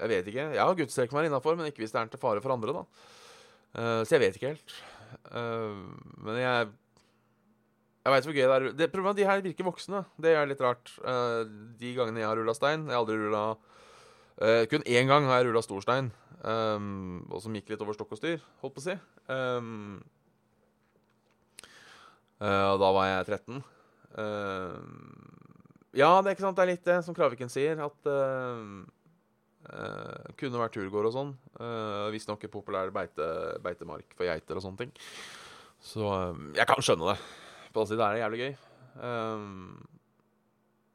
Jeg 0.00 0.10
vet 0.10 0.30
ikke. 0.32 0.46
Jeg 0.56 0.58
har 0.58 0.74
gudstrekk 0.80 1.14
meg 1.14 1.28
innafor, 1.28 1.54
men 1.54 1.70
ikke 1.70 1.84
hvis 1.84 1.94
det 1.94 2.00
er 2.00 2.10
til 2.10 2.18
fare 2.18 2.42
for 2.42 2.50
andre, 2.56 2.74
da. 2.74 2.82
så 4.02 4.16
jeg 4.16 4.22
vet 4.24 4.34
ikke 4.38 4.50
helt. 4.50 4.74
men 6.26 6.40
jeg 6.42 6.72
jeg 8.04 8.12
veit 8.12 8.26
hvor 8.28 8.34
gøy 8.36 8.42
det 8.44 8.54
er. 8.54 8.64
Det 8.76 8.90
problemet 8.92 9.08
er 9.08 9.14
at 9.14 9.20
de 9.20 9.28
her 9.30 9.44
virker 9.46 9.64
voksne. 9.64 10.02
Det 10.20 10.34
er 10.36 10.48
litt 10.48 10.60
rart. 10.60 10.90
Uh, 11.00 11.48
de 11.80 11.92
gangene 11.96 12.20
jeg 12.20 12.28
har 12.28 12.36
rulla 12.36 12.52
stein 12.56 12.82
Jeg 12.84 12.92
har 12.92 13.00
aldri 13.00 13.16
rulla 13.16 13.44
uh, 13.56 14.64
Kun 14.68 14.84
én 14.84 15.08
gang 15.08 15.24
har 15.30 15.40
jeg 15.40 15.48
rulla 15.48 15.62
stor 15.64 15.80
stein, 15.84 16.10
um, 16.42 17.22
og 17.30 17.40
som 17.40 17.54
gikk 17.56 17.72
litt 17.72 17.84
over 17.84 17.96
stokk 17.96 18.12
og 18.12 18.20
styr, 18.20 18.42
holdt 18.60 18.74
på 18.76 18.82
å 18.82 18.84
si. 18.84 18.96
Um, 19.32 20.02
uh, 22.42 22.74
da 22.82 22.90
var 22.98 23.08
jeg 23.08 23.30
13. 23.38 23.62
ja, 25.94 26.10
det 26.20 26.28
er 26.28 26.34
ikke 26.34 26.44
sant. 26.44 26.58
Det 26.58 26.66
er 26.66 26.70
litt 26.74 26.84
det 26.90 26.98
som 27.06 27.16
Kraviken 27.16 27.50
sier, 27.50 27.80
at 27.82 28.10
kunne 30.36 30.60
vært 30.60 30.74
turgåer 30.76 31.08
og 31.08 31.14
sånn. 31.14 31.32
Uh, 31.56 32.12
Visstnok 32.12 32.44
populær 32.52 32.92
beite, 32.92 33.30
beitemark 33.64 34.12
for 34.12 34.28
geiter 34.28 34.60
og 34.60 34.66
sånne 34.66 34.84
ting. 34.84 34.92
Så 35.80 36.04
jeg 36.52 36.68
kan 36.68 36.84
skjønne 36.84 37.14
det. 37.14 37.43
På 37.74 37.82
den 37.82 37.90
siden 37.90 38.06
er 38.06 38.20
jævlig 38.20 38.38
gøy. 38.38 38.52
Um, 39.02 39.86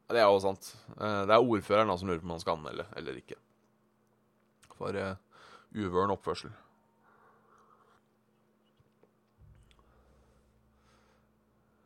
det 0.08 0.22
er 0.22 0.30
jo 0.30 0.40
sant. 0.40 0.70
Uh, 0.96 1.26
det 1.28 1.34
er 1.36 1.44
ordføreren 1.44 1.92
da 1.92 1.96
som 2.00 2.08
lurer 2.08 2.22
på 2.22 2.28
om 2.30 2.32
han 2.32 2.40
skal 2.40 2.56
anmelde 2.56 2.86
eller 2.96 3.18
ikke. 3.20 3.36
For 4.78 4.96
uh, 4.96 5.18
uvøren 5.76 6.14
oppførsel. 6.16 6.54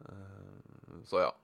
Uh, 0.07 1.03
så 1.11 1.27
ja. 1.27 1.35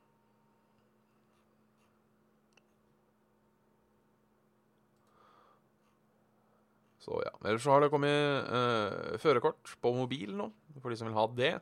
Så 7.02 7.19
ja. 7.26 7.35
Ellers 7.42 7.66
så 7.66 7.75
har 7.75 7.83
det 7.83 7.90
kommet 7.90 8.47
uh, 8.47 9.19
førerkort 9.19 9.75
på 9.83 9.97
mobil 9.99 10.37
nå, 10.38 10.52
for 10.78 10.95
de 10.95 11.02
som 11.02 11.11
vil 11.11 11.19
ha 11.19 11.30
det. 11.35 11.54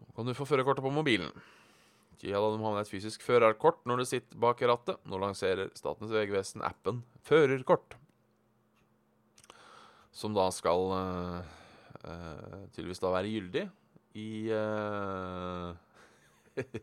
Nå 0.00 0.10
kan 0.16 0.28
du 0.28 0.34
få 0.36 0.46
førerkortet 0.48 0.84
på 0.84 0.92
mobilen. 0.92 1.32
Ja, 2.24 2.40
da 2.40 2.48
du 2.48 2.56
må 2.56 2.70
ha 2.70 2.78
med 2.78 2.86
et 2.86 2.90
fysisk 2.90 3.24
førerkort 3.26 3.82
når 3.88 4.00
du 4.00 4.06
sitter 4.08 4.40
bak 4.40 4.62
rattet. 4.64 5.00
Nå 5.08 5.20
lanserer 5.20 5.68
Statens 5.76 6.14
vegvesen 6.14 6.64
appen 6.64 7.02
Førerkort. 7.26 7.96
Som 10.16 10.32
da 10.36 10.46
skal 10.54 10.92
uh, 10.96 11.40
uh, 12.00 12.62
tydeligvis 12.72 13.02
da 13.02 13.12
være 13.12 13.32
gyldig 13.34 13.66
i 14.16 14.28
uh, 14.48 15.76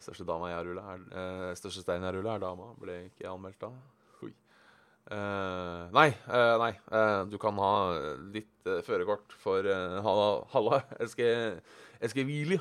Største 0.00 0.26
dama 0.26 0.48
jeg 0.50 0.58
har 0.58 0.66
rulla, 0.66 0.96
er 0.96 1.58
Største 1.60 1.84
steinen 1.84 2.08
jeg 2.08 2.10
har 2.10 2.18
rulla, 2.18 2.34
er 2.34 2.42
dama. 2.42 2.72
Ble 2.82 2.96
ikke 3.12 3.30
anmeldt 3.30 3.62
da. 3.62 3.70
Uh, 5.10 5.88
nei, 5.90 6.12
uh, 6.30 6.54
nei. 6.62 6.70
Uh, 6.86 7.24
du 7.26 7.34
kan 7.42 7.56
ha 7.58 7.70
litt 8.30 8.68
førerkort 8.86 9.34
for 9.42 9.66
Halla, 9.66 10.28
halla 10.52 10.78
Eskevili. 11.02 12.60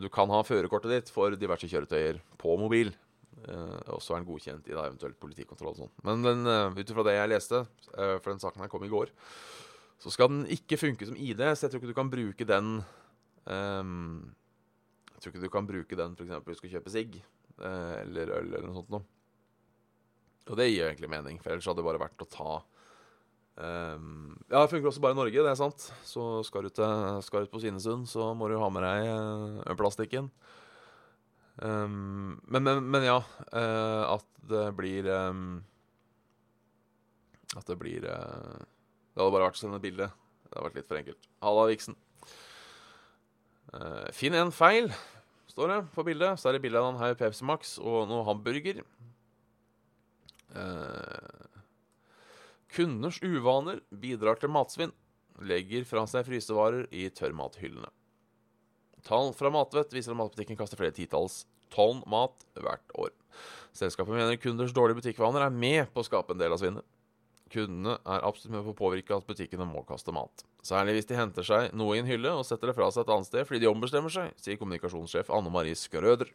du 0.00 0.08
kan 0.10 0.32
ha 0.32 0.40
førerkortet 0.42 0.90
ditt 0.90 1.12
for 1.12 1.36
diverse 1.36 1.68
kjøretøyer 1.68 2.18
på 2.40 2.56
mobil. 2.58 2.90
og 3.92 4.00
så 4.02 4.14
er 4.14 4.20
den 4.20 4.28
godkjent 4.28 4.66
i 4.68 4.74
da, 4.74 4.86
eventuelt 4.88 5.20
politikontroll 5.20 5.70
og 5.74 5.78
sånn. 5.82 5.92
Men 6.04 6.24
den, 6.24 6.48
ut 6.76 6.90
ifra 6.90 7.04
det 7.06 7.14
jeg 7.14 7.30
leste, 7.30 7.60
for 7.92 8.30
den 8.30 8.40
saken 8.40 8.64
her 8.64 8.72
kom 8.72 8.84
i 8.84 8.90
går, 8.90 9.12
så 10.00 10.10
skal 10.10 10.32
den 10.32 10.42
ikke 10.48 10.80
funke 10.80 11.06
som 11.06 11.16
ID. 11.16 11.44
Så 11.54 11.66
jeg 11.66 11.74
tror 11.74 11.82
ikke 11.82 11.92
du 11.92 12.00
kan 12.00 12.12
bruke 12.12 12.48
den 12.48 12.80
um, 13.44 14.34
Jeg 15.12 15.20
tror 15.20 15.32
ikke 15.34 15.44
du 15.44 15.52
kan 15.52 15.68
bruke 15.68 16.00
den 16.02 16.16
f.eks. 16.16 16.34
hvis 16.48 16.56
du 16.56 16.62
skal 16.64 16.74
kjøpe 16.78 16.96
sigg 16.96 17.22
eller 17.60 18.32
øl 18.40 18.54
eller 18.54 18.68
noe 18.70 18.80
sånt 18.80 18.92
noe. 18.96 19.19
Og 20.48 20.56
det 20.58 20.70
gir 20.70 20.82
jo 20.82 20.88
egentlig 20.88 21.10
mening, 21.12 21.40
for 21.42 21.52
ellers 21.52 21.68
hadde 21.68 21.82
det 21.82 21.86
bare 21.86 22.00
vært 22.00 22.24
å 22.24 22.28
ta 22.30 22.52
um, 23.60 24.32
Ja, 24.48 24.62
det 24.62 24.70
funker 24.72 24.90
også 24.90 25.02
bare 25.04 25.14
i 25.14 25.20
Norge, 25.20 25.44
det 25.44 25.52
er 25.52 25.58
sant. 25.58 25.90
Så 26.06 26.24
skal 26.48 26.66
du, 26.66 26.72
til, 26.74 27.20
skal 27.26 27.44
du 27.44 27.52
på 27.52 27.60
Svinesund, 27.62 28.08
så 28.10 28.32
må 28.34 28.48
du 28.50 28.56
ha 28.60 28.70
med 28.72 28.86
deg 28.86 29.10
uh, 29.10 29.76
plastikken. 29.78 30.30
Um, 31.60 32.40
men, 32.48 32.64
men, 32.64 32.80
men, 32.88 33.04
ja, 33.04 33.18
uh, 33.52 34.16
at 34.16 34.26
det 34.48 34.70
blir 34.78 35.04
um, 35.12 35.58
At 37.52 37.66
det 37.68 37.76
blir 37.76 38.06
uh, 38.08 38.62
Det 39.12 39.20
hadde 39.20 39.34
bare 39.34 39.44
vært 39.44 39.58
å 39.58 39.60
sende 39.60 39.76
et 39.76 39.84
bilde. 39.84 40.06
Det 40.46 40.54
hadde 40.56 40.68
vært 40.70 40.78
litt 40.80 40.88
for 40.88 41.00
enkelt. 41.02 41.28
Halla, 41.44 41.66
Viksen. 41.68 41.98
Uh, 43.70 44.08
finn 44.16 44.34
en 44.34 44.54
feil 44.54 44.88
står 45.50 45.74
det 45.74 45.80
på 45.94 46.06
bildet. 46.06 46.40
Så 46.40 46.48
er 46.48 46.56
det 46.56 46.64
bilde 46.64 46.80
av 46.80 46.94
en 46.94 47.02
haug 47.02 47.18
Pepsi 47.20 47.44
Max 47.46 47.76
og 47.82 48.08
noe 48.08 48.24
hamburger. 48.26 48.80
Eh, 50.56 51.60
kunders 52.74 53.20
uvaner 53.22 53.80
bidrar 53.90 54.40
til 54.40 54.52
matsvinn. 54.52 54.92
Legger 55.40 55.86
fra 55.88 56.04
seg 56.10 56.26
frysevarer 56.26 56.88
i 56.92 57.06
tørrmathyllene. 57.14 57.88
Tall 59.06 59.32
fra 59.32 59.48
Matvett 59.52 59.94
viser 59.94 60.12
at 60.12 60.20
matbutikken 60.20 60.58
kaster 60.58 60.76
flere 60.76 60.92
titalls 60.92 61.44
tonn 61.72 62.02
mat 62.10 62.44
hvert 62.58 62.96
år. 63.00 63.12
Selskapet 63.76 64.12
mener 64.12 64.40
kunders 64.42 64.74
dårlige 64.76 65.00
butikkvaner 65.00 65.46
er 65.46 65.54
med 65.54 65.92
på 65.94 66.02
å 66.02 66.06
skape 66.06 66.34
en 66.34 66.42
del 66.42 66.52
av 66.52 66.60
svinnet. 66.60 66.86
Kundene 67.50 67.96
er 68.06 68.26
absolutt 68.26 68.54
med 68.54 68.66
på 68.66 68.74
å 68.74 68.78
påvirke 68.78 69.16
at 69.16 69.26
butikkene 69.26 69.66
må 69.66 69.82
kaste 69.86 70.12
mat. 70.14 70.44
Særlig 70.66 70.98
hvis 70.98 71.08
de 71.08 71.18
henter 71.18 71.46
seg 71.46 71.72
noe 71.74 71.96
i 71.96 72.02
en 72.02 72.10
hylle 72.10 72.34
og 72.36 72.44
setter 72.46 72.70
det 72.70 72.76
fra 72.76 72.90
seg 72.92 73.06
et 73.06 73.14
annet 73.14 73.30
sted 73.30 73.48
fordi 73.48 73.62
de 73.64 73.70
ombestemmer 73.70 74.12
seg, 74.12 74.34
sier 74.38 74.60
kommunikasjonssjef 74.60 75.32
Anne 75.34 75.50
Marie 75.54 75.78
Skrøder. 75.78 76.30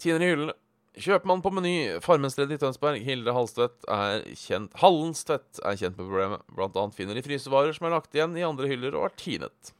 Tiner 0.00 0.24
i 0.24 0.32
hyllene. 0.32 0.56
Kjøpmann 0.98 1.42
på 1.44 1.52
Meny, 1.54 1.74
Farmenstredet 2.02 2.56
i 2.56 2.60
Tønsberg, 2.60 2.98
Hilde 3.06 3.34
Halstvedt 3.34 3.84
er 3.94 4.24
kjent 4.34 4.72
Hallenstvedt 4.82 5.60
er 5.62 5.76
kjent 5.78 5.94
med 5.94 6.08
problemet. 6.08 6.42
Blant 6.50 6.78
annet 6.80 6.96
finner 6.98 7.14
de 7.14 7.22
frysevarer 7.22 7.76
som 7.76 7.86
er 7.86 7.94
lagt 7.94 8.16
igjen 8.16 8.34
i 8.34 8.46
andre 8.46 8.66
hyller 8.70 8.96
og 8.98 9.06
har 9.06 9.14
tinet. 9.20 9.70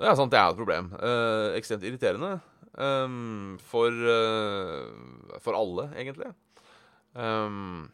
Det 0.00 0.08
er 0.08 0.16
sant, 0.18 0.32
det 0.32 0.40
er 0.40 0.54
et 0.54 0.58
problem. 0.58 0.88
Eh, 0.96 1.48
ekstremt 1.58 1.84
irriterende. 1.86 2.38
Um, 2.72 3.58
for, 3.60 3.92
uh, 3.92 5.36
for 5.44 5.58
alle, 5.58 5.90
egentlig. 6.00 6.30
Um, 7.12 7.90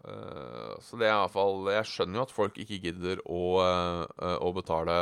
uh, 0.00 0.72
så 0.80 0.96
det 0.96 1.04
er 1.04 1.12
iallfall 1.12 1.68
Jeg 1.74 1.88
skjønner 1.90 2.16
jo 2.16 2.24
at 2.24 2.32
folk 2.32 2.56
ikke 2.62 2.78
gidder 2.86 3.20
å, 3.28 3.42
uh, 3.60 4.38
å 4.40 4.54
betale 4.56 4.96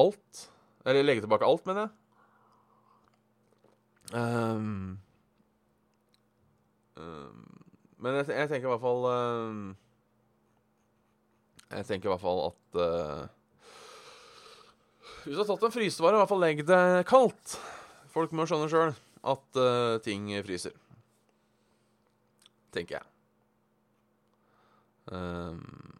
alt. 0.00 0.44
Eller 0.88 1.04
legge 1.04 1.24
tilbake 1.24 1.48
alt, 1.48 1.64
mener 1.68 1.86
jeg. 1.86 1.96
Um, 4.10 4.98
men 8.00 8.16
jeg, 8.18 8.26
jeg, 8.34 8.48
tenker 8.50 8.66
i 8.66 8.72
hvert 8.72 8.82
fall 8.82 9.04
Jeg 11.70 11.86
tenker 11.86 12.08
i 12.08 12.12
hvert 12.12 12.24
fall 12.24 12.42
at 12.48 12.80
hvis 15.20 15.36
du 15.36 15.42
har 15.42 15.48
tatt 15.50 15.66
en 15.68 15.74
frysevare, 15.74 16.16
i 16.16 16.20
hvert 16.22 16.30
fall 16.30 16.40
legg 16.40 16.62
det 16.64 16.82
kaldt. 17.08 17.56
Folk 18.10 18.32
må 18.32 18.46
skjønne 18.48 18.70
sjøl 18.72 18.94
at 19.20 19.58
uh, 19.60 19.98
ting 20.04 20.30
fryser. 20.46 20.72
Tenker 22.72 22.96
jeg. 22.96 23.06
Um, 25.10 25.98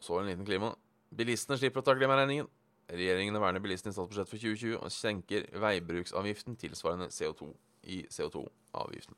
så 0.00 0.18
en 0.18 0.30
liten 0.30 0.48
klima. 0.48 0.72
Bilistene 1.14 1.58
slipper 1.60 1.84
å 1.84 1.86
ta 1.86 1.94
klimaregningen. 1.94 2.48
Regjeringen 2.90 3.38
verner 3.38 3.62
bilistene 3.62 3.92
i 3.92 3.96
statsbudsjettet 3.96 4.32
for 4.32 4.42
2020 4.42 4.78
og 4.80 4.94
senker 4.94 5.48
veibruksavgiften 5.62 6.58
tilsvarende 6.58 7.10
CO2 7.14 7.50
i 7.94 8.02
CO2-avgiften. 8.10 9.16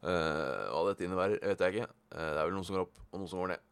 Uh, 0.00 0.70
hva 0.72 0.84
dette 0.88 1.04
innebærer, 1.04 1.42
vet 1.44 1.60
jeg 1.60 1.74
ikke. 1.74 1.90
Uh, 2.14 2.30
det 2.32 2.38
er 2.40 2.46
vel 2.48 2.56
noen 2.56 2.66
som 2.66 2.78
går 2.78 2.86
opp, 2.86 3.02
og 3.10 3.20
noen 3.20 3.30
som 3.30 3.42
går 3.42 3.52
ned. 3.52 3.66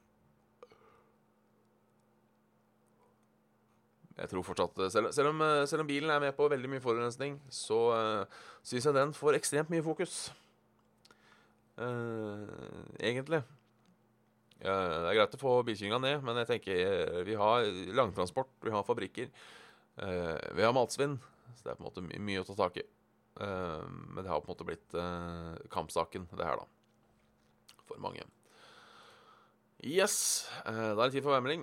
Jeg 4.18 4.32
tror 4.32 4.42
fortsatt, 4.42 4.80
selv, 4.92 5.12
selv, 5.14 5.30
om, 5.30 5.42
eh, 5.46 5.66
selv, 5.70 5.84
om, 5.84 5.86
bilen 5.86 6.10
er 6.10 6.18
med 6.18 6.32
på 6.34 6.48
veldig 6.50 6.70
mye 6.72 6.82
forurensning, 6.82 7.36
så 7.54 7.78
uh, 7.94 8.40
syns 8.66 8.88
jeg 8.88 8.96
den 8.96 9.14
får 9.14 9.38
ekstremt 9.38 9.70
mye 9.70 9.84
fokus. 9.86 10.32
Uh, 11.78 12.42
egentlig. 12.98 13.44
Det 14.58 14.70
er 14.72 15.14
greit 15.14 15.34
å 15.36 15.40
få 15.40 15.52
bilkjøringa 15.66 15.98
ned, 16.02 16.22
men 16.26 16.40
jeg 16.40 16.48
tenker 16.48 17.20
vi 17.26 17.36
har 17.38 17.66
langtransport, 17.94 18.50
vi 18.64 18.72
har 18.74 18.86
fabrikker. 18.86 19.30
Uh, 19.98 20.34
vi 20.54 20.64
har 20.66 20.74
matsvinn, 20.74 21.16
så 21.54 21.62
det 21.62 21.72
er 21.72 21.78
på 21.78 21.84
en 21.84 21.88
måte 21.88 22.04
my 22.06 22.18
mye 22.26 22.42
å 22.42 22.48
ta 22.48 22.56
tak 22.58 22.80
i. 22.82 22.84
Uh, 23.38 23.86
men 23.86 24.24
det 24.24 24.32
har 24.32 24.42
på 24.42 24.50
en 24.50 24.54
måte 24.56 24.66
blitt 24.66 24.98
kampsaken, 25.74 26.26
det 26.34 26.48
her, 26.48 26.58
da. 26.58 27.76
For 27.86 28.02
mange. 28.02 28.26
Yes. 29.86 30.48
da 30.66 30.90
er 30.90 31.04
det 31.06 31.12
tid 31.14 31.24
for 31.24 31.36
værmelding. 31.36 31.62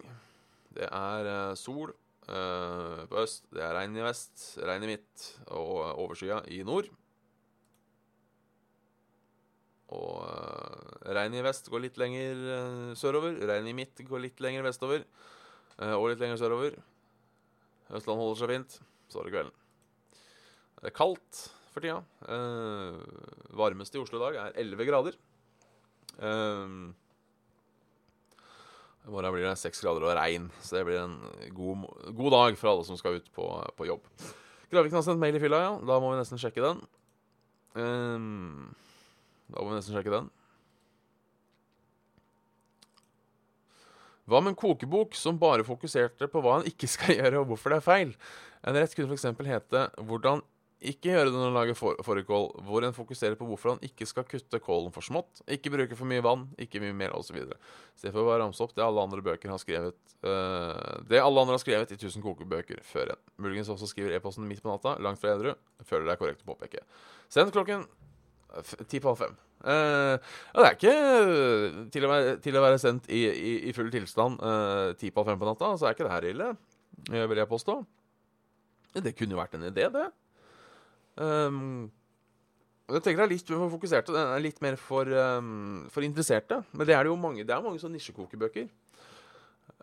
Det 0.76 0.88
er 0.88 1.28
sol. 1.60 1.92
På 2.26 3.20
øst 3.22 3.52
det 3.54 3.62
er 3.62 3.76
regn 3.76 4.00
i 4.00 4.02
vest, 4.02 4.56
regn 4.66 4.88
i 4.88 4.96
midt 4.96 5.26
og 5.52 6.00
overskya 6.00 6.40
i 6.50 6.64
nord. 6.66 6.88
Og 9.94 10.24
regnet 11.06 11.18
regn 11.18 11.38
i 11.38 11.44
vest 11.46 11.70
går 11.70 11.84
litt 11.84 12.00
lenger 12.02 12.42
uh, 12.48 12.90
sørover. 12.98 13.38
Regn 13.52 13.70
i 13.70 13.76
midt 13.78 14.02
går 14.08 14.24
litt 14.24 14.42
lenger 14.44 14.66
vestover 14.66 15.06
og 15.76 16.06
litt 16.08 16.22
lenger 16.24 16.40
sørover. 16.40 16.78
Østland 17.92 18.22
holder 18.22 18.38
seg 18.40 18.52
fint. 18.54 18.78
Så 19.12 19.20
er 19.20 19.28
det 19.28 19.34
kvelden. 19.34 19.56
Det 20.80 20.88
er 20.88 20.96
kaldt 20.96 21.42
for 21.74 21.84
tida. 21.84 21.98
varmeste 23.60 24.00
i 24.00 24.02
Oslo 24.02 24.22
i 24.22 24.24
dag 24.24 24.38
er 24.40 24.62
11 24.64 24.88
grader. 24.88 25.18
Uh, 26.16 26.96
i 29.06 29.12
morgen 29.14 29.36
blir 29.36 29.46
det 29.46 29.60
6 29.62 29.84
grader 29.84 30.08
og 30.08 30.16
regn, 30.18 30.48
så 30.66 30.80
det 30.80 30.88
blir 30.88 31.04
en 31.04 31.20
god, 31.54 31.84
god 32.18 32.34
dag 32.34 32.56
for 32.58 32.72
alle 32.72 32.86
som 32.88 32.98
skal 32.98 33.20
ut 33.20 33.28
på, 33.36 33.46
på 33.78 33.86
jobb. 33.86 34.08
Graviken 34.72 34.98
har 34.98 35.06
sendt 35.06 35.22
mail 35.22 35.38
i 35.38 35.42
fylla, 35.44 35.60
ja. 35.62 35.74
Da 35.86 36.00
må 36.02 36.10
vi 36.10 36.18
nesten 36.18 36.42
sjekke 36.42 36.64
den. 36.64 36.82
Um, 37.78 38.74
da 39.52 39.62
må 39.62 39.72
vi 39.72 39.78
nesten 39.78 39.96
sjekke 39.98 40.14
den. 40.14 40.32
Hva 44.26 44.42
med 44.42 44.56
en 44.56 44.58
kokebok 44.58 45.14
som 45.18 45.38
bare 45.38 45.66
fokuserte 45.66 46.30
på 46.32 46.42
hva 46.42 46.60
en 46.60 46.68
ikke 46.70 46.90
skal 46.90 47.16
gjøre, 47.20 47.44
og 47.44 47.54
hvorfor 47.54 47.74
det 47.74 47.80
er 47.82 47.88
feil? 47.88 48.14
En 48.66 48.78
rett 48.78 48.98
kunne 48.98 49.14
f.eks. 49.14 49.28
hete 49.46 49.88
'Hvordan 50.02 50.42
ikke 50.86 51.14
gjøre 51.14 51.30
det 51.30 51.34
når 51.34 51.48
han 51.48 51.56
lager 51.56 51.78
fårikål, 52.04 52.48
hvor 52.68 52.86
en 52.86 52.94
fokuserer 52.94 53.38
på 53.40 53.48
hvorfor 53.48 53.74
han 53.74 53.86
ikke 53.86 54.06
skal 54.10 54.26
kutte 54.28 54.60
kålen 54.62 54.94
for 54.94 55.06
smått, 55.06 55.42
ikke 55.50 55.72
bruke 55.74 55.98
for 55.98 56.10
mye 56.10 56.24
vann, 56.26 56.46
ikke 56.62 56.82
mye 56.84 56.94
mer 56.94 57.16
osv. 57.16 57.38
Istedenfor 57.96 58.22
å 58.22 58.28
bare 58.28 58.42
ramse 58.44 58.62
opp 58.64 58.76
det 58.76 58.84
alle 58.86 59.06
andre 59.08 59.24
bøker 59.26 59.54
har 59.54 59.62
skrevet 59.62 59.98
uh, 60.28 61.02
Det 61.08 61.22
alle 61.22 61.42
andre 61.42 61.58
har 61.58 61.64
skrevet 61.64 61.96
i 61.96 61.98
1000 61.98 62.26
kokebøker 62.26 62.84
før 62.86 63.16
en. 63.16 63.24
Muligens 63.42 63.72
også 63.72 63.90
skriver 63.90 64.18
e-posten 64.18 64.48
midt 64.50 64.64
på 64.66 64.70
natta, 64.70 64.98
langt 65.02 65.22
fra 65.22 65.34
edru. 65.34 65.56
Føler 65.88 66.10
det 66.10 66.18
er 66.18 66.22
korrekt 66.22 66.46
å 66.46 66.52
påpeke. 66.52 66.84
Send 67.32 67.56
klokken 67.56 67.88
ti 68.90 69.02
på 69.02 69.12
halv 69.12 69.22
fem. 69.24 69.36
Uh, 69.66 70.16
og 70.54 70.62
det 70.62 70.68
er 70.68 70.76
ikke 70.76 70.96
til 71.94 72.06
å 72.06 72.10
være, 72.12 72.36
til 72.44 72.58
å 72.58 72.64
være 72.64 72.80
sendt 72.82 73.08
i, 73.10 73.24
i, 73.26 73.54
i, 73.70 73.74
full 73.74 73.90
tilstand 73.94 74.38
ti 75.00 75.10
uh, 75.10 75.14
på 75.14 75.24
halv 75.24 75.34
fem 75.34 75.42
på 75.42 75.50
natta, 75.50 75.72
så 75.76 75.88
er 75.88 75.98
ikke 75.98 76.06
det 76.06 76.14
her 76.14 76.30
ille, 76.32 76.50
vil 77.10 77.42
jeg 77.42 77.52
påstå. 77.52 77.80
Det 79.04 79.16
kunne 79.18 79.36
jo 79.36 79.42
vært 79.42 79.58
en 79.58 79.68
idé, 79.68 79.90
det. 79.92 80.06
Um, 81.20 81.88
jeg 82.86 83.02
tenker 83.02 83.24
det 83.24 83.26
er 83.26 83.34
litt 83.34 83.50
mer 83.50 83.72
fokusert, 83.74 84.10
den 84.14 84.20
er 84.22 84.44
litt 84.44 84.62
mer 84.62 84.76
for, 84.78 85.10
um, 85.10 85.88
for, 85.90 86.06
interesserte. 86.06 86.62
Men 86.72 86.88
det 86.88 86.96
er 86.96 87.04
det 87.04 87.12
jo 87.12 87.18
mange, 87.20 87.44
det 87.44 87.56
er 87.56 87.64
mange 87.66 87.82
sånne 87.82 87.98
nisjekokebøker. 87.98 88.70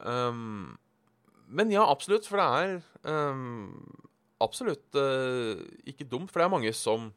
Um, 0.06 0.76
men 1.50 1.72
ja, 1.74 1.82
absolutt, 1.82 2.28
for 2.30 2.38
det 2.38 2.46
er 2.46 2.76
um, 3.10 3.74
absolutt 4.42 4.94
uh, 4.94 5.58
ikke 5.88 6.06
dumt. 6.06 6.30
For 6.30 6.40
det 6.40 6.46
er 6.46 6.54
mange 6.54 6.72
som 6.78 7.10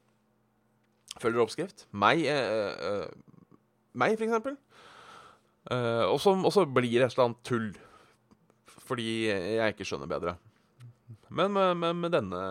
følger 1.21 1.43
oppskrift. 1.43 1.85
Meg, 1.95 2.25
uh, 2.27 3.05
uh, 3.05 3.53
meg 3.95 4.17
for 4.17 4.27
eksempel. 4.27 4.57
og 5.65 6.19
så 6.21 6.65
blir 6.69 6.99
det 6.99 7.07
et 7.07 7.15
eller 7.15 7.29
annet 7.29 7.45
tull 7.47 7.71
fordi 8.85 9.31
jeg 9.31 9.73
ikke 9.73 9.85
skjønner 9.87 10.05
bedre. 10.05 10.35
Men 11.33 11.49
med, 11.55 11.71
med, 11.81 11.95
med 11.97 12.11
denne 12.13 12.41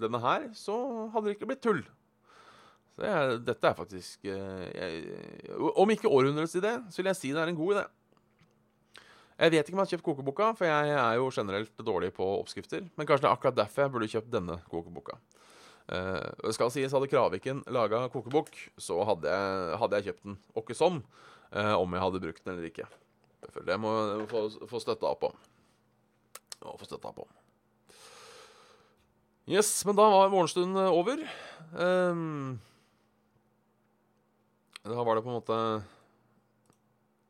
denne 0.00 0.20
her, 0.22 0.48
så 0.56 0.76
hadde 1.12 1.28
det 1.28 1.36
ikke 1.36 1.50
blitt 1.50 1.62
tull. 1.64 1.82
Så 2.94 3.06
jeg, 3.08 3.42
dette 3.48 3.68
er 3.68 3.74
faktisk 3.74 4.26
eh, 4.30 4.66
jeg, 4.70 5.54
Om 5.58 5.90
ikke 5.90 6.10
århundrets 6.10 6.54
idé, 6.60 6.76
så 6.90 7.02
vil 7.02 7.10
jeg 7.10 7.18
si 7.18 7.32
det 7.34 7.42
er 7.42 7.50
en 7.50 7.58
god 7.58 7.76
idé. 7.76 7.84
Jeg 9.34 9.50
vet 9.50 9.66
ikke 9.66 9.74
om 9.74 9.80
jeg 9.80 9.88
har 9.88 9.92
kjøpt 9.96 10.06
kokeboka, 10.06 10.52
for 10.54 10.68
jeg 10.68 10.90
er 10.94 11.14
jo 11.18 11.30
generelt 11.34 11.80
dårlig 11.82 12.12
på 12.14 12.26
oppskrifter. 12.36 12.84
Men 12.94 13.08
kanskje 13.08 13.24
det 13.24 13.30
er 13.32 13.34
akkurat 13.34 13.56
derfor 13.58 13.82
jeg 13.82 13.94
burde 13.96 14.10
kjøpt 14.12 14.30
denne 14.30 14.60
kokeboka. 14.70 15.18
Uh, 15.84 16.50
skal 16.56 16.72
sies, 16.72 16.94
Hadde 16.96 17.10
Kraviken 17.12 17.60
laga 17.68 18.06
kokebok, 18.12 18.54
så 18.80 19.02
hadde 19.04 19.28
jeg, 19.28 19.78
hadde 19.82 20.00
jeg, 20.00 20.10
kjøpt 20.10 20.28
den 20.30 20.38
åkke 20.56 20.76
som. 20.78 21.02
Uh, 21.54 21.74
om 21.76 21.92
jeg 21.92 22.04
hadde 22.06 22.22
brukt 22.24 22.44
den 22.44 22.56
eller 22.56 22.70
ikke. 22.70 22.88
Det 23.66 23.76
må 23.80 23.92
jeg 23.92 24.28
få, 24.30 24.46
få 24.70 24.80
støtta 24.80 25.12
opp 25.12 25.28
om. 25.28 25.40
Må 26.64 26.78
få 26.80 26.88
støtta 26.88 27.10
opp 27.10 27.26
om. 27.26 27.32
Yes, 29.44 29.68
men 29.84 29.96
da 29.96 30.06
var 30.08 30.30
morgenstunden 30.32 30.78
eh, 30.80 30.88
over. 30.88 31.20
Um, 31.76 32.60
da 34.84 35.04
var 35.04 35.16
det 35.16 35.24
på 35.24 35.32
en 35.32 35.36
måte 35.36 35.56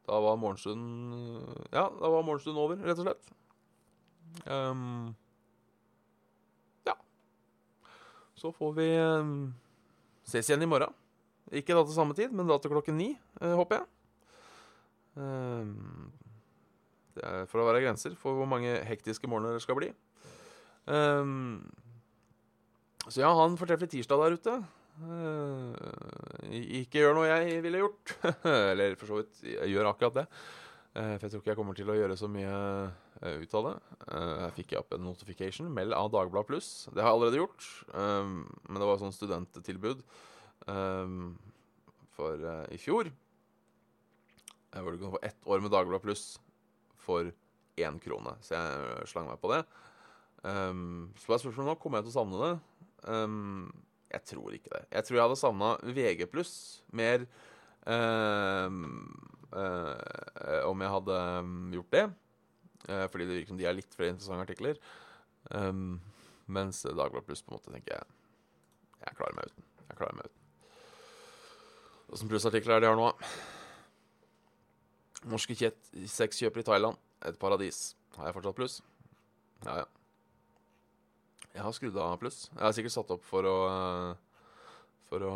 Da 0.06 0.18
var 0.20 0.36
morgenstunden 0.36 1.42
Ja, 1.72 1.88
da 1.88 2.10
var 2.12 2.22
morgenstunden 2.26 2.62
over, 2.62 2.78
rett 2.86 3.00
og 3.02 3.08
slett. 3.08 3.32
Um, 4.46 5.14
ja. 6.86 6.94
Så 8.38 8.50
får 8.54 8.72
vi 8.76 8.88
um, 8.98 9.34
ses 10.26 10.48
igjen 10.50 10.64
i 10.66 10.68
morgen. 10.70 10.92
Ikke 11.54 11.76
da 11.76 11.84
til 11.84 11.94
samme 11.96 12.16
tid, 12.18 12.32
men 12.34 12.48
da 12.50 12.56
til 12.58 12.72
klokken 12.72 12.96
ni, 12.98 13.12
uh, 13.42 13.54
håper 13.60 13.80
jeg. 13.80 13.86
Um, 15.14 16.10
Det 17.14 17.22
er 17.22 17.44
for 17.46 17.62
å 17.62 17.68
være 17.68 17.84
grenser 17.84 18.16
for 18.18 18.34
hvor 18.34 18.48
mange 18.50 18.72
hektiske 18.88 19.28
morgener 19.30 19.54
det 19.54 19.62
skal 19.62 19.76
bli. 19.78 19.92
Så 23.04 23.20
ja, 23.22 23.30
ha 23.30 23.44
en 23.46 23.54
fortreffelig 23.60 23.92
tirsdag 23.92 24.18
der 24.24 24.34
ute. 24.34 24.54
Ikke 26.80 26.98
gjør 27.04 27.14
noe 27.20 27.28
jeg 27.30 27.62
ville 27.62 27.84
gjort. 27.84 28.16
Eller 28.72 28.96
for 28.98 29.06
så 29.12 29.20
vidt, 29.20 29.38
jeg 29.46 29.70
gjør 29.70 29.92
akkurat 29.92 30.18
det. 30.18 30.26
Uh, 30.94 31.16
for 31.16 31.26
jeg 31.26 31.32
tror 31.32 31.40
ikke 31.42 31.50
jeg 31.50 31.58
kommer 31.58 31.74
til 31.74 31.88
å 31.90 31.96
gjøre 31.96 32.16
så 32.18 32.28
mye 32.30 32.50
uh, 32.54 33.38
ut 33.42 33.56
av 33.58 33.66
det. 33.66 33.74
Fikk 34.54 34.74
jeg 34.74 34.82
opp 34.84 34.94
en 34.94 35.02
notification. 35.02 35.72
Meld 35.74 35.94
av 35.96 36.12
Dagblad 36.14 36.46
Pluss. 36.46 36.68
Det 36.94 37.02
har 37.02 37.10
jeg 37.10 37.18
allerede 37.18 37.40
gjort. 37.40 37.66
Um, 37.90 38.44
men 38.68 38.78
det 38.78 38.86
var 38.86 39.00
sånn 39.02 39.16
studenttilbud 39.16 40.04
um, 40.70 41.32
for 42.14 42.46
i 42.70 42.78
fjor. 42.78 43.10
Hvor 44.74 44.94
du 44.94 45.02
kan 45.02 45.14
få 45.16 45.22
ett 45.26 45.50
år 45.50 45.64
med 45.64 45.74
Dagblad 45.74 46.04
Pluss 46.04 46.36
for 47.02 47.32
én 47.74 47.98
krone. 48.02 48.36
Så 48.46 48.54
jeg 48.54 49.10
slang 49.10 49.26
meg 49.30 49.42
på 49.42 49.50
det. 49.50 49.64
Så 50.44 51.24
så 51.24 51.34
er 51.34 51.40
spørsmålet 51.40 51.70
nå 51.70 51.74
kommer 51.80 51.98
jeg 51.98 52.06
til 52.06 52.12
å 52.12 52.16
savne 52.18 52.40
det. 52.42 52.54
Jeg 54.12 54.26
tror 54.28 54.54
ikke 54.54 54.72
det. 54.74 54.82
Jeg 54.92 55.06
tror 55.06 55.16
jeg 55.16 55.24
hadde 55.24 55.38
savna 55.40 55.70
VG 55.96 56.26
pluss 56.30 56.54
mer 56.94 57.24
uh, 59.54 60.60
om 60.68 60.84
jeg 60.84 60.94
hadde 60.96 61.18
gjort 61.78 61.94
det. 61.94 62.04
Uh, 62.88 63.06
fordi 63.08 63.28
det 63.28 63.38
virker 63.38 63.54
som 63.54 63.60
de 63.60 63.68
er 63.68 63.78
litt 63.78 63.96
flere 63.96 64.14
interessante 64.14 64.46
artikler. 64.46 64.80
Um, 65.50 66.00
mens 66.46 66.82
Dagbladet 66.84 67.26
Pluss 67.28 67.44
på 67.44 67.52
en 67.52 67.58
måte 67.58 67.72
tenker 67.72 67.96
jeg 67.96 68.04
Jeg 69.04 69.16
klarer 69.18 69.36
meg 69.38 69.50
uten. 69.50 69.66
Jeg 69.88 69.98
klarer 70.00 70.18
meg 70.18 70.28
uten. 70.28 70.40
Åssen 72.14 72.30
plussartikler 72.30 72.76
er 72.76 72.82
det 72.82 72.88
de 72.88 72.92
har 72.92 73.00
nå? 73.00 73.10
Norske 75.32 75.56
sexkjøpere 75.56 76.64
i 76.64 76.68
Thailand. 76.68 77.00
Et 77.24 77.38
paradis. 77.40 77.94
Har 78.18 78.28
jeg 78.28 78.36
fortsatt 78.36 78.58
pluss? 78.58 78.80
Ja, 79.64 79.80
ja. 79.80 79.86
Jeg 81.54 81.62
har 81.62 81.74
skrudd 81.76 81.96
av 82.02 82.18
pluss. 82.20 82.48
Jeg 82.52 82.64
har 82.66 82.74
sikkert 82.76 82.96
satt 82.96 83.12
opp 83.14 83.24
for 83.26 83.46
å 83.48 83.56
For 85.08 85.22
å 85.22 85.34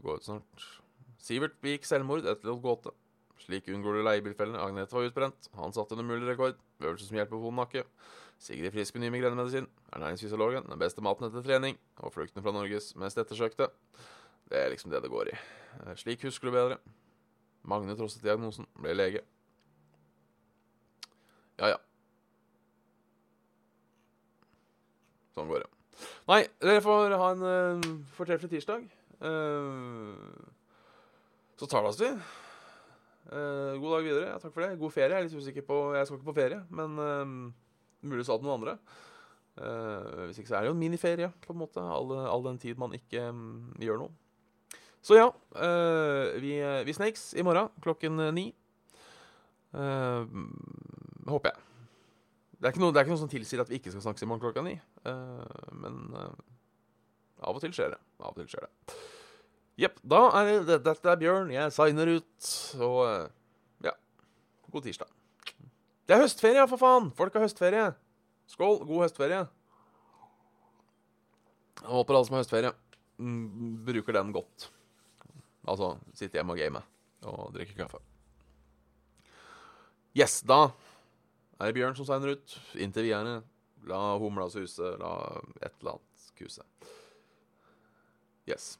gå 0.00 0.14
ut 0.16 0.24
snart. 0.24 0.79
Sivert 1.20 1.58
begikk 1.60 1.84
selvmord 1.88 2.26
etter 2.28 2.52
å 2.52 2.58
gåte. 2.60 2.92
Slik 3.40 3.68
unngår 3.72 3.98
du 3.98 4.02
leiebilfellen. 4.04 4.56
Agnete 4.60 4.96
var 4.96 5.06
utbrent. 5.08 5.48
Han 5.56 5.72
satte 5.76 5.96
en 5.96 6.04
umulig 6.04 6.28
rekord. 6.28 6.58
Øvelse 6.80 7.08
som 7.08 7.16
hjelper 7.16 7.36
på 7.36 7.42
vond 7.44 7.60
nakke. 7.60 7.84
Sigrid 8.40 8.72
frisk 8.72 8.96
med 8.96 9.06
ny 9.06 9.10
migrenemedisin. 9.16 9.68
Ernæringsfysiologen. 9.92 10.68
Den 10.68 10.80
beste 10.80 11.04
maten 11.04 11.28
etter 11.28 11.44
trening. 11.44 11.76
Og 12.00 12.12
flukten 12.12 12.44
fra 12.44 12.54
Norges 12.56 12.92
mest 13.00 13.20
ettersøkte. 13.20 13.68
Det 14.50 14.60
er 14.60 14.72
liksom 14.72 14.92
det 14.92 15.02
det 15.04 15.12
går 15.12 15.32
i. 15.32 15.36
Slik 16.00 16.24
husker 16.28 16.48
du 16.48 16.56
bedre. 16.56 16.80
Magne 17.68 17.96
trosset 17.96 18.24
diagnosen. 18.24 18.68
Ble 18.80 18.96
lege. 18.96 19.24
Ja, 21.60 21.74
ja. 21.74 21.80
Sånn 25.36 25.48
går 25.48 25.64
det. 25.64 25.70
Nei, 26.30 26.40
dere 26.64 26.80
får 26.84 27.12
ha 27.20 27.28
en 27.34 27.44
uh, 27.44 27.90
fortreffelig 28.16 28.54
tirsdag. 28.54 28.86
Uh, 29.20 30.16
så 31.60 31.66
tar 31.68 31.84
det 31.84 31.90
oss 31.92 32.00
vi. 32.00 32.08
Uh, 33.28 33.76
god 33.76 33.90
dag 33.92 34.06
videre. 34.06 34.28
Ja, 34.30 34.38
takk 34.40 34.54
for 34.54 34.64
det. 34.64 34.78
God 34.80 34.94
ferie. 34.94 35.12
Jeg 35.12 35.18
er 35.18 35.26
litt 35.26 35.36
usikker 35.36 35.64
på 35.68 35.76
Jeg 35.92 36.08
skal 36.08 36.16
ikke 36.16 36.30
på 36.30 36.36
ferie, 36.38 36.62
men 36.72 36.96
uh, 36.96 37.34
mulig 38.08 38.24
sa 38.24 38.38
det 38.38 38.46
noen 38.46 38.56
andre. 38.56 38.78
Uh, 39.60 40.24
hvis 40.30 40.40
ikke 40.40 40.48
så 40.48 40.56
er 40.56 40.64
det 40.64 40.70
jo 40.70 40.76
en 40.78 40.80
miniferie, 40.80 41.28
på 41.44 41.52
en 41.52 41.60
måte. 41.60 41.84
All, 41.84 42.14
all 42.32 42.46
den 42.48 42.56
tid 42.62 42.80
man 42.80 42.96
ikke 42.96 43.26
um, 43.28 43.74
gjør 43.82 44.00
noe. 44.06 44.16
Så 45.04 45.16
ja, 45.16 45.30
vi, 46.44 46.50
vi 46.84 46.92
snakes 46.92 47.30
i 47.32 47.40
morgen 47.40 47.70
klokken 47.80 48.20
ni. 48.36 48.50
håper 49.72 51.48
jeg. 51.48 51.62
Det 52.60 52.68
er, 52.68 52.76
noe, 52.76 52.92
det 52.92 53.00
er, 53.00 53.06
ikke 53.06 53.14
noe, 53.14 53.22
som 53.22 53.30
tilsier 53.32 53.62
at 53.64 53.72
vi 53.72 53.78
ikke 53.80 53.94
skal 53.94 54.04
snakkes 54.04 54.26
i 54.26 54.28
morgen 54.28 54.44
klokka 54.44 54.60
ni. 54.66 54.74
Men 55.72 56.04
av 56.20 57.56
og 57.56 57.64
til 57.64 57.72
skjer 57.72 57.94
det. 57.94 58.00
Av 58.20 58.34
og 58.34 58.42
til 58.42 58.52
skjer 58.52 58.68
det. 58.68 59.00
Jepp. 59.80 60.00
Da 60.04 60.26
er 60.40 60.50
det 60.68 60.82
Dette 60.84 61.08
er 61.08 61.20
Bjørn. 61.20 61.52
Jeg 61.54 61.72
signer 61.72 62.10
ut. 62.18 62.50
Og 62.80 62.98
uh, 63.06 63.30
ja. 63.86 63.94
God 64.72 64.84
tirsdag. 64.84 65.08
Det 66.04 66.16
er 66.16 66.24
høstferie, 66.24 66.66
for 66.66 66.80
faen! 66.80 67.08
Folk 67.16 67.36
har 67.38 67.46
høstferie. 67.46 67.86
Skål. 68.50 68.80
God 68.84 69.04
høstferie. 69.06 69.44
Jeg 71.80 71.88
håper 71.88 72.16
alle 72.16 72.28
som 72.28 72.36
har 72.36 72.42
høstferie, 72.42 72.72
mm, 73.22 73.84
bruker 73.86 74.16
den 74.18 74.34
godt. 74.36 74.66
Altså 75.70 75.94
sitte 76.16 76.36
hjemme 76.36 76.56
og 76.56 76.60
game 76.60 76.82
og 77.30 77.54
drikke 77.54 77.76
kaffe. 77.78 78.00
Yes, 80.16 80.40
da 80.42 80.72
er 81.60 81.70
det 81.70 81.76
Bjørn 81.78 81.96
som 81.96 82.08
signer 82.08 82.34
ut. 82.34 82.58
Inntil 82.74 83.06
videre. 83.06 83.40
La 83.88 84.18
humla 84.20 84.50
suse. 84.52 84.96
La 85.00 85.14
et 85.62 85.72
eller 85.78 85.96
annet 85.96 86.30
kuse. 86.36 86.66
Yes. 88.50 88.74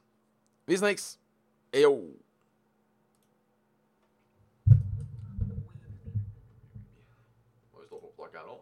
Vi 0.71 0.77
snakes. 0.77 1.19
Eyo. 1.73 1.91
Må 7.73 7.81
vi 7.81 7.87
stå 7.87 7.99
på 7.99 8.07
opptak 8.07 8.37
her 8.39 8.45
nå? 8.47 8.55